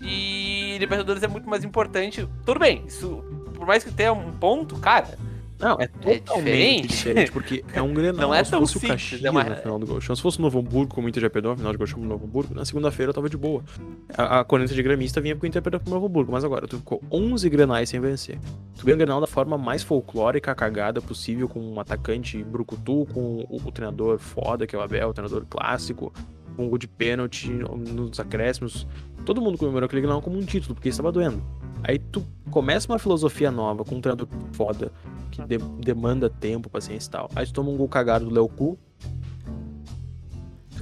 E 0.01 0.77
Libertadores 0.77 1.23
é 1.23 1.27
muito 1.27 1.49
mais 1.49 1.63
importante. 1.63 2.27
Tudo 2.45 2.59
bem, 2.59 2.83
isso, 2.85 3.23
por 3.55 3.65
mais 3.65 3.83
que 3.83 3.91
tenha 3.91 4.11
um 4.11 4.33
ponto, 4.33 4.77
cara, 4.77 5.17
não, 5.61 5.77
é 5.79 5.87
totalmente 5.87 6.29
é 6.31 6.81
diferente. 6.81 6.87
diferente. 6.87 7.31
porque 7.31 7.63
é 7.73 7.81
um 7.81 7.93
Grenal. 8.01 8.29
Não 8.29 8.33
é 8.33 8.43
tão 8.43 8.65
se 8.65 8.73
fosse 8.73 8.87
simples, 8.87 8.89
o 8.89 8.93
Caxias 8.93 9.25
é 9.25 9.29
uma... 9.29 9.43
no 9.43 9.55
final 9.55 9.79
do 9.79 9.85
Gauchão, 9.85 10.15
se 10.15 10.21
fosse 10.21 10.39
o 10.39 10.41
Novo 10.41 10.59
Hamburgo, 10.59 10.93
como 10.93 11.05
o 11.07 11.09
Inter 11.09 11.21
já 11.21 11.29
perdeu, 11.29 11.51
no 11.51 11.57
final 11.57 11.71
do 11.71 11.77
Gauchão 11.77 11.99
no 11.99 12.07
Novo 12.07 12.25
Hamburgo, 12.25 12.55
na 12.55 12.65
segunda-feira 12.65 13.11
eu 13.11 13.13
tava 13.13 13.29
de 13.29 13.37
boa. 13.37 13.63
A, 14.17 14.39
a 14.39 14.43
corrente 14.43 14.73
de 14.73 14.81
gremista 14.83 15.21
vinha 15.21 15.35
porque 15.35 15.47
o 15.47 15.49
Inter 15.49 15.61
perdeu 15.61 15.79
pro 15.79 15.93
Novo 15.93 16.07
Hamburgo, 16.07 16.31
mas 16.31 16.43
agora 16.43 16.67
tu 16.67 16.77
ficou 16.77 17.01
11 17.11 17.49
Grenais 17.49 17.89
sem 17.89 17.99
vencer. 17.99 18.39
Tu 18.77 18.85
ganhou 18.85 18.95
o 18.95 18.99
Grenal 18.99 19.21
da 19.21 19.27
forma 19.27 19.57
mais 19.57 19.83
folclórica, 19.83 20.53
cagada 20.55 21.01
possível, 21.01 21.47
com 21.47 21.59
um 21.59 21.79
atacante 21.79 22.43
brucutu, 22.43 23.07
com 23.13 23.45
o, 23.49 23.61
o 23.63 23.71
treinador 23.71 24.17
foda, 24.17 24.65
que 24.65 24.75
é 24.75 24.79
o 24.79 24.81
Abel, 24.81 25.09
o 25.09 25.13
treinador 25.13 25.45
clássico, 25.47 26.11
com 26.55 26.65
um 26.65 26.69
gol 26.69 26.77
de 26.77 26.87
pênalti 26.87 27.49
nos 27.49 28.19
acréscimos. 28.19 28.87
Todo 29.25 29.41
mundo 29.41 29.57
comemorou 29.57 29.85
aquele 29.85 30.01
Grenal 30.01 30.21
como 30.21 30.37
um 30.37 30.43
título, 30.45 30.73
porque 30.73 30.89
estava 30.89 31.11
doendo. 31.11 31.41
Aí 31.83 31.99
tu 31.99 32.25
começa 32.49 32.91
uma 32.91 32.99
filosofia 32.99 33.51
nova 33.51 33.83
com 33.83 33.95
um 33.95 34.01
treinador 34.01 34.27
foda, 34.51 34.91
que 35.31 35.41
de, 35.41 35.57
demanda 35.57 36.29
tempo, 36.29 36.69
paciência 36.69 37.07
e 37.07 37.11
tal. 37.11 37.29
Aí 37.35 37.45
tu 37.45 37.53
toma 37.53 37.69
um 37.69 37.77
gol 37.77 37.87
cagado 37.87 38.25
do 38.25 38.33
Léo 38.33 38.47
Cu. 38.49 38.77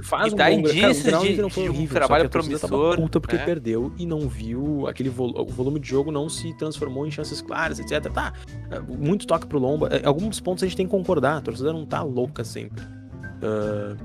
Faz 0.02 0.32
e 0.32 0.34
um 0.34 0.36
dá 0.36 0.50
indícios 0.50 1.02
cara, 1.02 1.18
de, 1.18 1.42
não 1.42 1.50
foi 1.50 1.64
de 1.64 1.68
horrível, 1.68 1.90
um 1.90 1.94
trabalho 1.94 2.24
tá 2.24 2.30
promissor. 2.30 2.96
puta 2.96 3.20
porque 3.20 3.36
é. 3.36 3.44
perdeu 3.44 3.92
e 3.98 4.06
não 4.06 4.20
viu 4.20 4.86
aquele 4.88 5.10
vol 5.10 5.30
o 5.38 5.44
volume 5.44 5.78
de 5.78 5.86
jogo 5.86 6.10
não 6.10 6.26
se 6.28 6.54
transformou 6.54 7.06
em 7.06 7.10
chances 7.10 7.42
claras, 7.42 7.78
etc. 7.78 8.10
Tá, 8.10 8.32
muito 8.88 9.26
toque 9.26 9.46
pro 9.46 9.58
Lomba. 9.58 9.88
É, 9.88 10.06
alguns 10.06 10.40
pontos 10.40 10.64
a 10.64 10.66
gente 10.66 10.76
tem 10.76 10.86
que 10.86 10.90
concordar, 10.90 11.36
a 11.36 11.40
torcida 11.42 11.72
não 11.72 11.84
tá 11.84 12.02
louca 12.02 12.42
sempre. 12.42 12.82
Uh, 13.42 13.96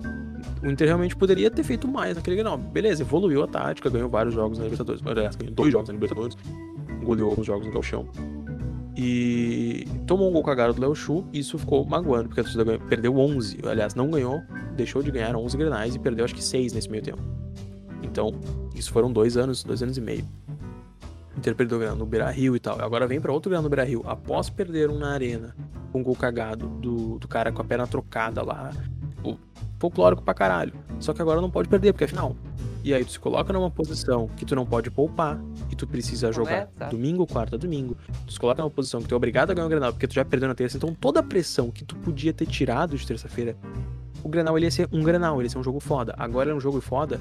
o 0.64 0.70
Inter 0.70 0.88
realmente 0.88 1.16
poderia 1.16 1.52
ter 1.52 1.64
feito 1.64 1.88
mais 1.88 2.16
naquele 2.16 2.38
Grenal. 2.38 2.58
Beleza, 2.58 3.04
evoluiu 3.04 3.44
a 3.44 3.48
tática, 3.48 3.90
ganhou 3.90 4.10
vários 4.10 4.34
jogos 4.34 4.58
na 4.58 4.64
Libertadores. 4.64 5.02
Aliás, 5.06 5.36
ganhou 5.36 5.54
dois 5.54 5.72
jogos 5.72 5.90
na 5.90 5.94
Libertadores, 5.94 6.38
goleou 7.04 7.30
alguns 7.30 7.46
jogos 7.46 7.66
no 7.68 7.74
Galchão. 7.74 8.08
E 8.98 9.86
tomou 10.08 10.30
um 10.30 10.34
gol 10.34 10.44
cagado 10.44 10.74
do 10.74 10.82
Léo 10.82 10.96
Chu, 10.96 11.26
e 11.34 11.40
isso 11.40 11.58
ficou 11.58 11.86
magoando, 11.86 12.30
porque 12.30 12.40
a 12.40 12.44
torcida 12.44 12.80
perdeu 12.80 13.18
11. 13.18 13.60
Aliás, 13.66 13.94
não 13.94 14.10
ganhou, 14.10 14.42
deixou 14.76 15.04
de 15.04 15.12
ganhar 15.12 15.36
11 15.36 15.58
grenais 15.58 15.96
e 15.96 16.00
perdeu 16.00 16.24
acho 16.24 16.34
que 16.34 16.44
6 16.44 16.74
nesse 16.74 16.90
meio 16.90 17.04
tempo. 17.04 17.22
Então, 18.02 18.32
isso 18.74 18.92
foram 18.92 19.12
dois 19.12 19.36
anos, 19.36 19.64
dois 19.64 19.84
anos 19.84 19.98
e 19.98 20.02
meio. 20.02 20.26
Inter 21.38 21.54
perdeu 21.54 21.78
grana 21.78 21.96
no 21.96 22.06
Beira 22.06 22.30
Rio 22.32 22.56
e 22.56 22.60
tal. 22.60 22.82
Agora 22.82 23.06
vem 23.06 23.20
para 23.20 23.34
outro 23.34 23.50
grana 23.50 23.64
no 23.64 23.70
Beira 23.70 23.84
Rio. 23.84 24.02
Após 24.06 24.50
perder 24.50 24.90
um 24.90 24.98
na 24.98 25.12
arena, 25.12 25.54
com 25.92 26.00
um 26.00 26.04
gol 26.04 26.16
cagado 26.16 26.68
do, 26.68 27.20
do 27.20 27.28
cara 27.28 27.52
com 27.52 27.62
a 27.62 27.66
perna 27.66 27.86
trocada 27.86 28.42
lá. 28.42 28.72
Folclórico 29.80 30.22
pra 30.24 30.34
caralho. 30.34 30.74
Só 31.00 31.14
que 31.14 31.22
agora 31.22 31.42
não 31.42 31.50
pode 31.50 31.68
perder, 31.68 31.92
porque 31.92 32.06
é 32.06 32.08
final. 32.08 32.36
E 32.86 32.94
aí 32.94 33.04
tu 33.04 33.14
se 33.14 33.20
coloca 33.20 33.52
numa 33.52 33.72
posição 33.72 34.28
que 34.38 34.46
tu 34.46 34.56
não 34.56 34.64
pode 34.64 34.92
poupar 34.92 35.42
e 35.72 35.76
tu 35.76 35.88
precisa 35.88 36.32
jogar 36.32 36.70
é, 36.80 36.88
domingo, 36.88 37.26
quarta, 37.26 37.58
domingo. 37.58 37.98
Tu 38.28 38.34
se 38.34 38.40
coloca 38.40 38.62
numa 38.62 38.70
posição 38.70 39.02
que 39.02 39.08
tu 39.08 39.16
é 39.16 39.18
obrigado 39.18 39.50
a 39.50 39.56
ganhar 39.56 39.66
o 39.66 39.70
Grenal 39.70 39.92
porque 39.92 40.06
tu 40.06 40.14
já 40.14 40.24
perdeu 40.24 40.48
na 40.48 40.54
terça. 40.54 40.78
Então 40.78 40.94
toda 40.94 41.20
a 41.20 41.24
pressão 41.24 41.72
que 41.72 41.84
tu 41.84 41.96
podia 41.96 42.32
ter 42.32 42.46
tirado 42.46 42.96
de 42.96 43.04
terça-feira, 43.04 43.58
o 44.24 44.30
Grenal 44.30 44.56
ele 44.56 44.68
ia 44.68 44.72
ser 44.72 44.88
um 44.92 45.02
Grenal, 45.02 45.38
ele 45.38 45.48
ia 45.48 45.50
ser 45.50 45.58
um 45.58 45.64
jogo 45.64 45.80
foda. 45.80 46.14
Agora 46.16 46.52
é 46.52 46.54
um 46.54 46.60
jogo 46.60 46.80
foda 46.80 47.20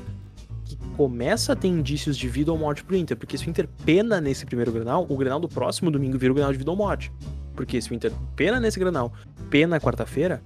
que 0.67 0.77
começa 0.99 1.55
a 1.55 1.57
ter 1.57 1.69
indícios 1.69 2.19
de 2.19 2.29
vida 2.29 2.53
ou 2.53 2.59
morte 2.59 2.85
pro 2.85 2.95
Inter, 2.95 3.17
porque 3.17 3.39
se 3.39 3.47
o 3.47 3.51
Inter 3.51 3.67
pena 3.87 4.21
nesse 4.21 4.45
primeiro 4.45 4.71
Grenal, 4.71 5.07
o 5.09 5.17
Grenal 5.17 5.41
do 5.41 5.49
próximo 5.49 5.91
domingo 5.91 6.19
vira 6.19 6.31
o 6.31 6.35
Grenal 6.35 6.53
de 6.53 6.59
vida 6.59 6.71
ou 6.71 6.77
morte. 6.77 7.11
Porque 7.57 7.81
se 7.81 7.91
o 7.91 7.95
Inter 7.95 8.13
pena 8.37 8.61
nesse 8.61 8.79
Grenal, 8.79 9.15
pena 9.49 9.81
quarta-feira, 9.81 10.43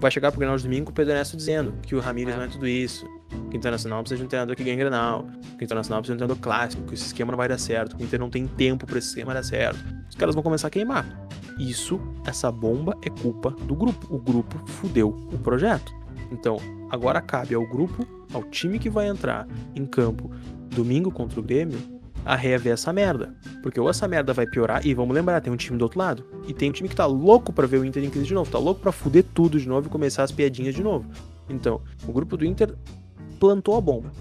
vai 0.00 0.10
chegar 0.10 0.32
pro 0.32 0.40
Grenal 0.40 0.56
de 0.56 0.64
domingo 0.64 0.86
com 0.86 0.90
o 0.90 0.94
Pedro 0.94 1.12
Ernesto 1.12 1.36
dizendo 1.36 1.74
que 1.82 1.94
o 1.94 2.00
Ramires 2.00 2.34
é. 2.34 2.36
não 2.36 2.42
é 2.42 2.48
tudo 2.48 2.66
isso, 2.66 3.06
que 3.50 3.56
o 3.56 3.58
Internacional 3.58 4.00
precisa 4.00 4.18
de 4.18 4.24
um 4.24 4.28
treinador 4.28 4.56
que 4.56 4.64
ganhe 4.64 4.76
Grenal, 4.76 5.26
que 5.56 5.62
o 5.62 5.64
Internacional 5.64 6.00
precisa 6.00 6.16
de 6.16 6.24
um 6.24 6.26
treinador 6.26 6.42
clássico, 6.42 6.82
que 6.84 6.94
esse 6.94 7.06
esquema 7.06 7.32
não 7.32 7.36
vai 7.36 7.48
dar 7.48 7.58
certo, 7.58 7.96
que 7.96 8.02
o 8.02 8.04
Inter 8.04 8.20
não 8.20 8.30
tem 8.30 8.46
tempo 8.46 8.86
para 8.86 8.98
esse 8.98 9.08
esquema 9.08 9.34
dar 9.34 9.42
certo. 9.42 9.78
Os 10.08 10.16
caras 10.16 10.34
vão 10.34 10.42
começar 10.42 10.68
a 10.68 10.70
queimar. 10.70 11.06
Isso, 11.58 12.00
essa 12.26 12.50
bomba 12.50 12.96
é 13.04 13.10
culpa 13.10 13.50
do 13.50 13.74
grupo. 13.74 14.14
O 14.14 14.18
grupo 14.18 14.58
fudeu 14.66 15.10
o 15.32 15.38
projeto. 15.38 15.92
Então, 16.30 16.56
agora 16.90 17.20
cabe 17.20 17.54
ao 17.54 17.66
grupo, 17.66 18.06
ao 18.32 18.42
time 18.44 18.78
que 18.78 18.88
vai 18.88 19.08
entrar 19.08 19.46
em 19.74 19.84
campo 19.84 20.30
domingo 20.70 21.10
contra 21.10 21.38
o 21.38 21.42
Grêmio, 21.42 21.78
a 22.24 22.34
rever 22.34 22.72
essa 22.72 22.92
merda. 22.92 23.34
Porque 23.62 23.78
ou 23.78 23.90
essa 23.90 24.08
merda 24.08 24.32
vai 24.32 24.46
piorar, 24.46 24.86
e 24.86 24.94
vamos 24.94 25.14
lembrar, 25.14 25.40
tem 25.40 25.52
um 25.52 25.56
time 25.56 25.76
do 25.78 25.82
outro 25.82 25.98
lado. 25.98 26.24
E 26.46 26.54
tem 26.54 26.70
um 26.70 26.72
time 26.72 26.88
que 26.88 26.96
tá 26.96 27.06
louco 27.06 27.52
para 27.52 27.66
ver 27.66 27.78
o 27.78 27.84
Inter 27.84 28.02
em 28.02 28.10
crise 28.10 28.26
de 28.26 28.34
novo, 28.34 28.50
tá 28.50 28.58
louco 28.58 28.80
para 28.80 28.92
fuder 28.92 29.24
tudo 29.34 29.60
de 29.60 29.68
novo 29.68 29.88
e 29.88 29.90
começar 29.90 30.22
as 30.22 30.32
piadinhas 30.32 30.74
de 30.74 30.82
novo. 30.82 31.08
Então, 31.48 31.80
o 32.06 32.12
grupo 32.12 32.36
do 32.36 32.44
Inter 32.44 32.74
plantou 33.42 33.76
a 33.76 33.80
bomba. 33.80 34.12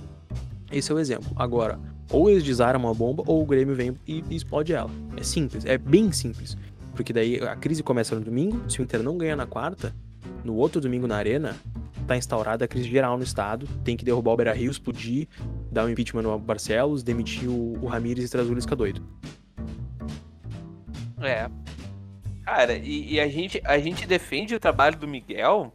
Esse 0.72 0.92
é 0.92 0.96
o 0.96 0.98
exemplo. 0.98 1.32
Agora, 1.36 1.80
ou 2.12 2.28
eles 2.28 2.44
desarmam 2.44 2.90
a 2.90 2.94
bomba, 2.96 3.22
ou 3.28 3.44
o 3.44 3.46
Grêmio 3.46 3.76
vem 3.76 3.96
e, 4.08 4.24
explode 4.32 4.74
ela. 4.74 4.90
É 5.16 5.22
simples, 5.22 5.64
é 5.64 5.78
bem 5.78 6.12
simples. 6.12 6.58
Porque 6.96 7.14
daí 7.14 7.40
a 7.40 7.56
crise 7.56 7.84
começa 7.84 8.16
no 8.16 8.22
domingo, 8.22 8.68
se 8.68 8.82
o 8.82 8.84
Inter 8.84 9.04
não 9.04 9.20
ganha 9.20 9.36
na 9.36 9.46
quarta, 9.46 9.94
no 10.44 10.56
outro 10.56 10.82
domingo 10.82 11.06
na 11.06 11.18
arena, 11.18 11.56
tá 12.08 12.18
instaurada 12.18 12.66
a 12.66 12.68
crise 12.68 12.90
geral 12.90 13.16
no 13.16 13.24
estado, 13.24 13.68
tem 13.84 13.96
que 13.96 14.04
derrubar 14.04 14.32
o 14.32 14.38
Beira 14.38 14.54
Rio, 14.54 14.72
explodir, 14.72 15.28
dar 15.72 15.86
um 15.86 15.90
impeachment 15.90 16.24
no 16.24 16.40
Barcelos, 16.40 17.04
demitir 17.04 17.48
o, 17.48 17.78
o 17.80 17.86
Ramires 17.86 18.26
e 18.26 18.30
trazer 18.32 18.50
o 18.50 18.56
Lisca 18.56 18.76
doido. 18.76 19.04
É. 21.22 21.48
Cara, 22.44 22.74
e, 22.74 23.14
e, 23.14 23.20
a, 23.20 23.28
gente, 23.28 23.62
a 23.64 23.78
gente 23.78 24.08
defende 24.08 24.56
o 24.56 24.60
trabalho 24.60 24.98
do 24.98 25.08
Miguel 25.08 25.72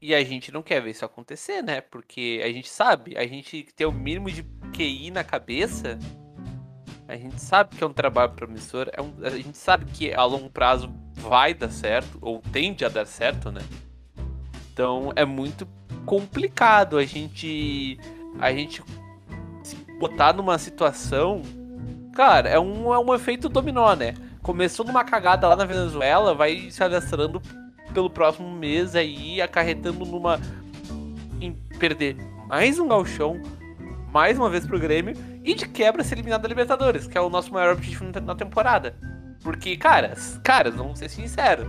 e 0.00 0.14
a 0.14 0.24
gente 0.24 0.50
não 0.50 0.62
quer 0.62 0.80
ver 0.80 0.90
isso 0.90 1.04
acontecer, 1.04 1.62
né? 1.62 1.80
Porque 1.80 2.40
a 2.42 2.48
gente 2.48 2.68
sabe, 2.68 3.16
a 3.18 3.26
gente 3.26 3.66
tem 3.76 3.86
o 3.86 3.92
mínimo 3.92 4.30
de 4.30 4.42
QI 4.72 5.10
na 5.10 5.22
cabeça, 5.22 5.98
a 7.06 7.16
gente 7.16 7.40
sabe 7.40 7.76
que 7.76 7.84
é 7.84 7.86
um 7.86 7.92
trabalho 7.92 8.32
promissor, 8.32 8.88
é 8.92 9.02
um, 9.02 9.12
a 9.22 9.30
gente 9.30 9.58
sabe 9.58 9.84
que 9.86 10.14
a 10.14 10.24
longo 10.24 10.48
prazo 10.48 10.90
vai 11.14 11.52
dar 11.52 11.70
certo, 11.70 12.18
ou 12.22 12.40
tende 12.52 12.84
a 12.84 12.88
dar 12.88 13.04
certo, 13.04 13.50
né? 13.52 13.60
Então 14.72 15.12
é 15.16 15.24
muito 15.24 15.68
complicado 16.06 16.96
a 16.96 17.04
gente 17.04 17.98
a 18.38 18.52
gente 18.52 18.82
se 19.62 19.76
botar 19.98 20.32
numa 20.32 20.56
situação, 20.56 21.42
cara, 22.14 22.48
é 22.48 22.58
um, 22.58 22.94
é 22.94 22.98
um 22.98 23.14
efeito 23.14 23.48
dominó, 23.48 23.94
né? 23.94 24.14
Começou 24.40 24.86
numa 24.86 25.04
cagada 25.04 25.46
lá 25.46 25.56
na 25.56 25.66
Venezuela, 25.66 26.34
vai 26.34 26.70
se 26.70 26.82
alastrando 26.82 27.42
pelo 27.92 28.10
próximo 28.10 28.50
mês 28.50 28.94
aí, 28.94 29.40
acarretando 29.40 30.04
numa. 30.04 30.40
em 31.40 31.52
perder 31.78 32.16
mais 32.48 32.78
um 32.80 32.88
galchão, 32.88 33.40
mais 34.12 34.36
uma 34.36 34.50
vez 34.50 34.66
pro 34.66 34.78
Grêmio, 34.78 35.14
e 35.44 35.54
de 35.54 35.68
quebra 35.68 36.02
ser 36.02 36.16
eliminado 36.16 36.42
da 36.42 36.48
Libertadores, 36.48 37.06
que 37.06 37.16
é 37.16 37.20
o 37.20 37.30
nosso 37.30 37.52
maior 37.52 37.74
objetivo 37.74 38.04
na 38.20 38.34
temporada. 38.34 38.96
Porque, 39.40 39.76
caras, 39.76 40.40
caras, 40.42 40.74
vamos 40.74 40.98
ser 40.98 41.08
sinceros. 41.08 41.68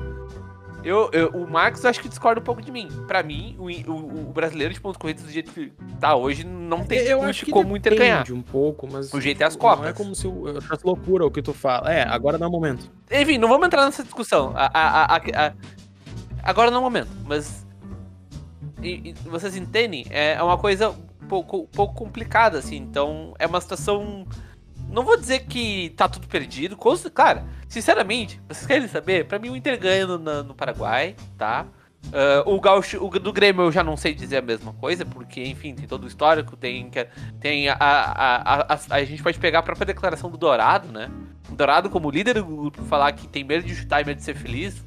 Eu, 0.84 1.12
eu, 1.14 1.30
o 1.30 1.48
Marcos 1.48 1.86
acho 1.86 2.02
que 2.02 2.10
discorda 2.10 2.42
um 2.42 2.44
pouco 2.44 2.62
de 2.62 2.72
mim. 2.72 2.88
Pra 3.08 3.22
mim, 3.22 3.56
o, 3.60 3.70
o, 3.92 4.30
o 4.30 4.34
brasileiro 4.34 4.74
de 4.74 4.82
pontos 4.82 4.98
corridos 4.98 5.24
do 5.24 5.32
jeito 5.32 5.52
que 5.52 5.72
tá 6.00 6.16
hoje 6.16 6.44
não 6.44 6.84
tem 6.84 7.00
eu 7.00 7.22
acho 7.22 7.46
que 7.46 7.52
como 7.52 7.78
Inter 7.78 7.96
ganhar. 7.96 8.26
um 8.32 8.42
pouco, 8.42 8.88
mas. 8.92 9.14
O 9.14 9.22
jeito 9.22 9.42
é 9.42 9.46
as 9.46 9.56
copas. 9.56 9.82
Não 9.82 9.88
é 9.90 9.94
como 9.94 10.16
se 10.16 10.26
eu, 10.26 10.48
eu 10.48 10.62
loucura 10.84 11.26
o 11.26 11.30
que 11.30 11.42
tu 11.44 11.54
fala. 11.54 11.94
É, 11.94 12.02
agora 12.08 12.40
não 12.40 12.46
é 12.46 12.50
o 12.50 12.52
momento. 12.52 12.90
Enfim, 13.12 13.38
não 13.38 13.48
vamos 13.48 13.68
entrar 13.68 13.86
nessa 13.86 14.04
discussão. 14.04 14.54
A, 14.56 14.72
a, 14.74 15.18
a, 15.18 15.54
Agora 16.44 16.70
não 16.70 16.78
é 16.78 16.80
o 16.80 16.84
momento, 16.84 17.10
mas. 17.26 17.66
E, 18.82 19.10
e, 19.10 19.14
vocês 19.30 19.56
entendem? 19.56 20.06
É, 20.10 20.34
é 20.34 20.44
uma 20.44 20.58
coisa 20.58 20.96
pouco, 21.28 21.68
pouco 21.68 21.94
complicada, 21.94 22.58
assim. 22.58 22.78
Então, 22.78 23.34
é 23.40 23.48
uma 23.48 23.62
situação. 23.62 24.26
Não 24.90 25.04
vou 25.04 25.18
dizer 25.18 25.46
que 25.46 25.94
tá 25.96 26.10
tudo 26.10 26.28
perdido. 26.28 26.78
Cara, 27.14 27.46
sinceramente, 27.68 28.42
vocês 28.48 28.66
querem 28.66 28.88
saber? 28.88 29.26
Pra 29.26 29.40
mim, 29.40 29.50
o 29.50 29.56
Inter 29.56 29.80
ganha 29.80 30.06
no, 30.06 30.18
no 30.44 30.54
Paraguai, 30.54 31.16
tá? 31.38 31.66
Uh, 32.08 32.56
o 32.56 32.60
Gaúcho, 32.60 32.98
o 33.02 33.10
do 33.20 33.32
Grêmio 33.32 33.64
eu 33.66 33.72
já 33.72 33.84
não 33.84 33.96
sei 33.96 34.14
dizer 34.14 34.38
a 34.38 34.42
mesma 34.42 34.74
coisa, 34.74 35.06
porque, 35.06 35.44
enfim, 35.44 35.76
tem 35.76 35.88
todo 35.88 36.04
o 36.04 36.08
histórico, 36.08 36.58
tem, 36.58 36.90
tem 37.40 37.70
a, 37.70 37.78
a, 37.80 38.36
a, 38.36 38.74
a, 38.74 38.80
a 38.90 39.04
gente 39.06 39.22
pode 39.22 39.38
pegar 39.38 39.60
a 39.60 39.64
própria 39.64 39.86
declaração 39.86 40.30
do 40.30 40.36
Dourado, 40.36 40.92
né? 40.92 41.10
O 41.50 41.56
Dourado, 41.56 41.90
como 41.90 42.10
líder 42.10 42.36
do 42.36 42.46
grupo, 42.46 42.84
falar 42.86 43.12
que 43.12 43.28
tem 43.28 43.44
medo 43.44 43.66
de 43.66 43.76
chutar 43.76 44.02
e 44.02 44.06
medo 44.06 44.18
de 44.18 44.24
ser 44.24 44.36
feliz, 44.36 44.84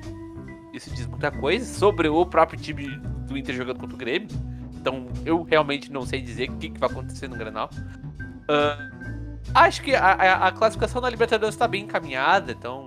isso 0.75 0.91
diz 0.91 1.07
muita 1.07 1.31
coisa 1.31 1.65
sobre 1.65 2.09
o 2.09 2.27
próprio 2.27 2.59
time 2.59 2.89
do 3.27 3.39
Inter 3.39 3.55
jogando 3.55 3.79
contra 3.79 3.95
o 3.95 3.99
Grêmio. 3.99 4.29
Então 4.75 5.07
eu 5.25 5.43
realmente 5.43 5.91
não 5.91 6.05
sei 6.05 6.21
dizer 6.21 6.51
o 6.51 6.57
que, 6.57 6.71
que 6.71 6.81
vai 6.81 6.91
acontecer 6.91 7.29
no 7.29 7.37
Granal. 7.37 7.71
Uh, 7.73 9.33
acho 9.55 9.83
que 9.83 9.95
a, 9.95 10.47
a, 10.47 10.53
classificação 10.53 11.01
da 11.01 11.09
Libertadores 11.09 11.55
está 11.55 11.69
bem 11.69 11.85
encaminhada, 11.85 12.53
então. 12.53 12.87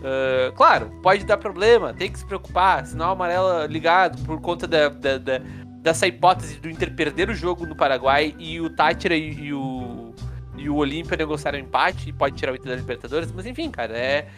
Uh, 0.00 0.52
claro, 0.56 0.90
pode 1.02 1.24
dar 1.24 1.36
problema, 1.36 1.94
tem 1.94 2.10
que 2.10 2.18
se 2.18 2.26
preocupar. 2.26 2.84
Sinal 2.84 3.12
amarelo 3.12 3.66
ligado 3.66 4.22
por 4.24 4.40
conta 4.40 4.66
da, 4.66 4.88
da, 4.88 5.16
da, 5.18 5.40
dessa 5.80 6.06
hipótese 6.06 6.58
do 6.58 6.68
Inter 6.68 6.92
perder 6.94 7.30
o 7.30 7.34
jogo 7.34 7.66
no 7.66 7.76
Paraguai 7.76 8.34
e 8.38 8.60
o 8.60 8.68
Tátira 8.68 9.14
e, 9.14 9.30
e 9.32 9.54
o, 9.54 10.14
e 10.56 10.68
o 10.68 10.74
Olímpia 10.74 11.16
negociaram 11.16 11.58
um 11.58 11.62
empate 11.62 12.08
e 12.08 12.12
pode 12.12 12.36
tirar 12.36 12.52
o 12.52 12.56
Inter 12.56 12.72
da 12.72 12.76
Libertadores. 12.76 13.30
Mas 13.32 13.46
enfim, 13.46 13.70
cara, 13.70 13.96
é. 13.96 14.28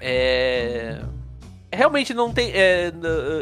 É 0.00 1.00
realmente 1.72 2.14
não 2.14 2.32
tem. 2.32 2.50
É, 2.52 2.92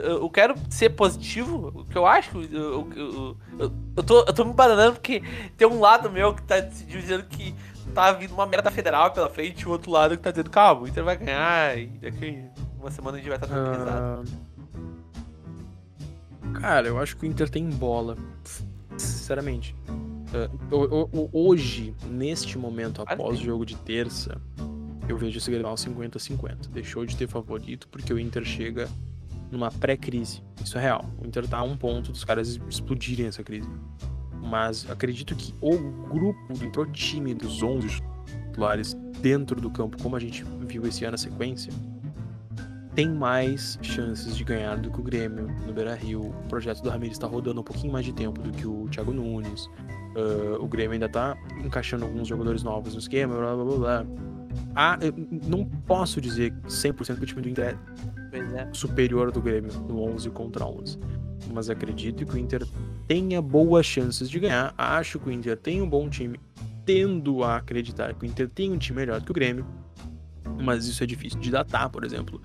eu 0.05 0.29
quero 0.31 0.55
ser 0.69 0.91
positivo, 0.91 1.73
o 1.75 1.85
que 1.85 1.97
eu 1.97 2.07
acho. 2.07 2.41
Eu, 2.53 2.89
eu, 2.95 3.37
eu, 3.59 3.73
Eu 3.97 4.03
tô, 4.03 4.21
eu 4.21 4.33
tô 4.33 4.45
me 4.45 4.53
bananando 4.53 4.95
porque 4.95 5.23
tem 5.57 5.67
um 5.67 5.81
lado 5.81 6.11
meu 6.11 6.35
que 6.35 6.43
tá 6.43 6.61
dizendo 6.61 7.25
que 7.25 7.55
tá 7.95 8.13
vindo 8.13 8.35
uma 8.35 8.47
merda 8.47 8.71
federal 8.71 9.11
pela 9.11 9.31
frente 9.31 9.63
e 9.63 9.67
o 9.67 9.71
outro 9.71 9.91
lado 9.91 10.17
que 10.17 10.23
tá 10.23 10.31
dizendo, 10.31 10.51
calma, 10.51 10.83
o 10.83 10.89
Inter 10.89 11.03
vai 11.03 11.17
ganhar 11.17 11.79
e 11.79 11.87
daqui 11.87 12.45
uma 12.79 12.91
semana 12.91 13.17
a 13.17 13.21
gente 13.21 13.29
vai 13.29 13.39
estar 13.39 13.47
tá 13.47 13.55
tranquilizado. 13.55 14.31
Uh... 16.45 16.61
Cara, 16.61 16.89
eu 16.89 16.99
acho 16.99 17.17
que 17.17 17.25
o 17.25 17.27
Inter 17.27 17.49
tem 17.49 17.69
bola. 17.69 18.17
Sinceramente. 18.97 19.75
Uh, 20.71 21.29
hoje, 21.33 21.95
neste 22.07 22.59
momento, 22.59 23.03
após 23.07 23.41
o 23.41 23.43
jogo 23.43 23.65
de 23.65 23.77
terça, 23.77 24.41
eu 25.09 25.17
vejo 25.17 25.39
esse 25.39 25.51
Grenal 25.51 25.75
50-50. 25.75 26.69
Deixou 26.73 27.05
de 27.07 27.17
ter 27.17 27.29
favorito 27.29 27.89
porque 27.89 28.13
o 28.13 28.19
Inter 28.19 28.45
chega 28.45 28.89
numa 29.51 29.71
pré-crise. 29.71 30.43
Isso 30.63 30.77
é 30.79 30.81
real. 30.81 31.05
O 31.23 31.27
Inter 31.27 31.47
tá 31.47 31.59
a 31.59 31.63
um 31.63 31.77
ponto 31.77 32.13
dos 32.13 32.25
caras 32.25 32.61
explodirem 32.69 33.27
essa 33.27 33.43
crise. 33.43 33.69
Mas 34.43 34.89
acredito 34.91 35.35
que 35.35 35.55
o 35.61 35.77
grupo, 36.09 36.39
o 36.81 36.87
time 36.87 37.35
dos 37.35 37.63
11 37.63 38.03
titulares 38.47 38.95
dentro 39.21 39.61
do 39.61 39.71
campo, 39.71 40.01
como 40.03 40.17
a 40.17 40.21
gente 40.21 40.45
viu 40.67 40.87
esse 40.87 41.05
ano 41.05 41.13
na 41.13 41.19
sequência, 41.19 41.73
tem 42.95 43.11
mais 43.11 43.79
chances 43.83 44.37
de 44.37 44.43
ganhar 44.43 44.79
do 44.79 44.91
que 44.91 44.99
o 44.99 45.03
Grêmio 45.03 45.49
no 45.67 45.73
Beira 45.73 45.95
Rio. 45.95 46.31
O 46.31 46.49
projeto 46.49 46.83
do 46.83 46.89
Ramires 46.89 47.17
está 47.17 47.27
rodando 47.27 47.61
um 47.61 47.65
pouquinho 47.65 47.93
mais 47.93 48.07
de 48.07 48.13
tempo 48.13 48.41
do 48.41 48.51
que 48.51 48.67
o 48.67 48.89
Thiago 48.91 49.13
Nunes. 49.13 49.67
Uh, 50.17 50.57
o 50.59 50.67
Grêmio 50.67 50.93
ainda 50.93 51.05
está 51.05 51.37
encaixando 51.63 52.07
alguns 52.07 52.27
jogadores 52.27 52.63
novos 52.63 52.95
no 52.95 52.99
esquema, 52.99 53.37
blá 53.37 53.55
blá 53.55 53.65
blá 53.65 53.77
blá. 53.77 54.07
Ah, 54.75 54.99
não 55.47 55.65
posso 55.65 56.21
dizer 56.21 56.53
100% 56.67 57.17
que 57.17 57.23
o 57.23 57.27
time 57.27 57.43
do 57.43 57.49
Inter 57.49 57.79
é, 58.33 58.39
é 58.39 58.69
superior 58.73 59.33
do 59.33 59.41
Grêmio 59.41 59.73
no 59.81 60.03
11 60.03 60.31
contra 60.31 60.65
11. 60.67 60.99
Mas 61.53 61.71
acredito 61.71 62.25
que 62.27 62.35
o 62.35 62.39
Inter 62.39 62.67
tenha 63.07 63.41
boas 63.41 63.87
chances 63.87 64.29
de 64.29 64.39
ganhar. 64.39 64.75
Acho 64.77 65.19
que 65.19 65.29
o 65.29 65.33
Inter 65.33 65.57
tem 65.57 65.81
um 65.81 65.89
bom 65.89 66.09
time. 66.09 66.41
Tendo 66.85 67.43
a 67.43 67.57
acreditar 67.57 68.15
que 68.15 68.25
o 68.25 68.27
Inter 68.27 68.49
tem 68.49 68.71
um 68.71 68.79
time 68.79 69.01
melhor 69.01 69.21
que 69.21 69.31
o 69.31 69.35
Grêmio. 69.35 69.67
Mas 70.63 70.87
isso 70.87 71.03
é 71.03 71.07
difícil 71.07 71.39
de 71.41 71.51
datar, 71.51 71.91
por 71.91 72.05
exemplo. 72.05 72.41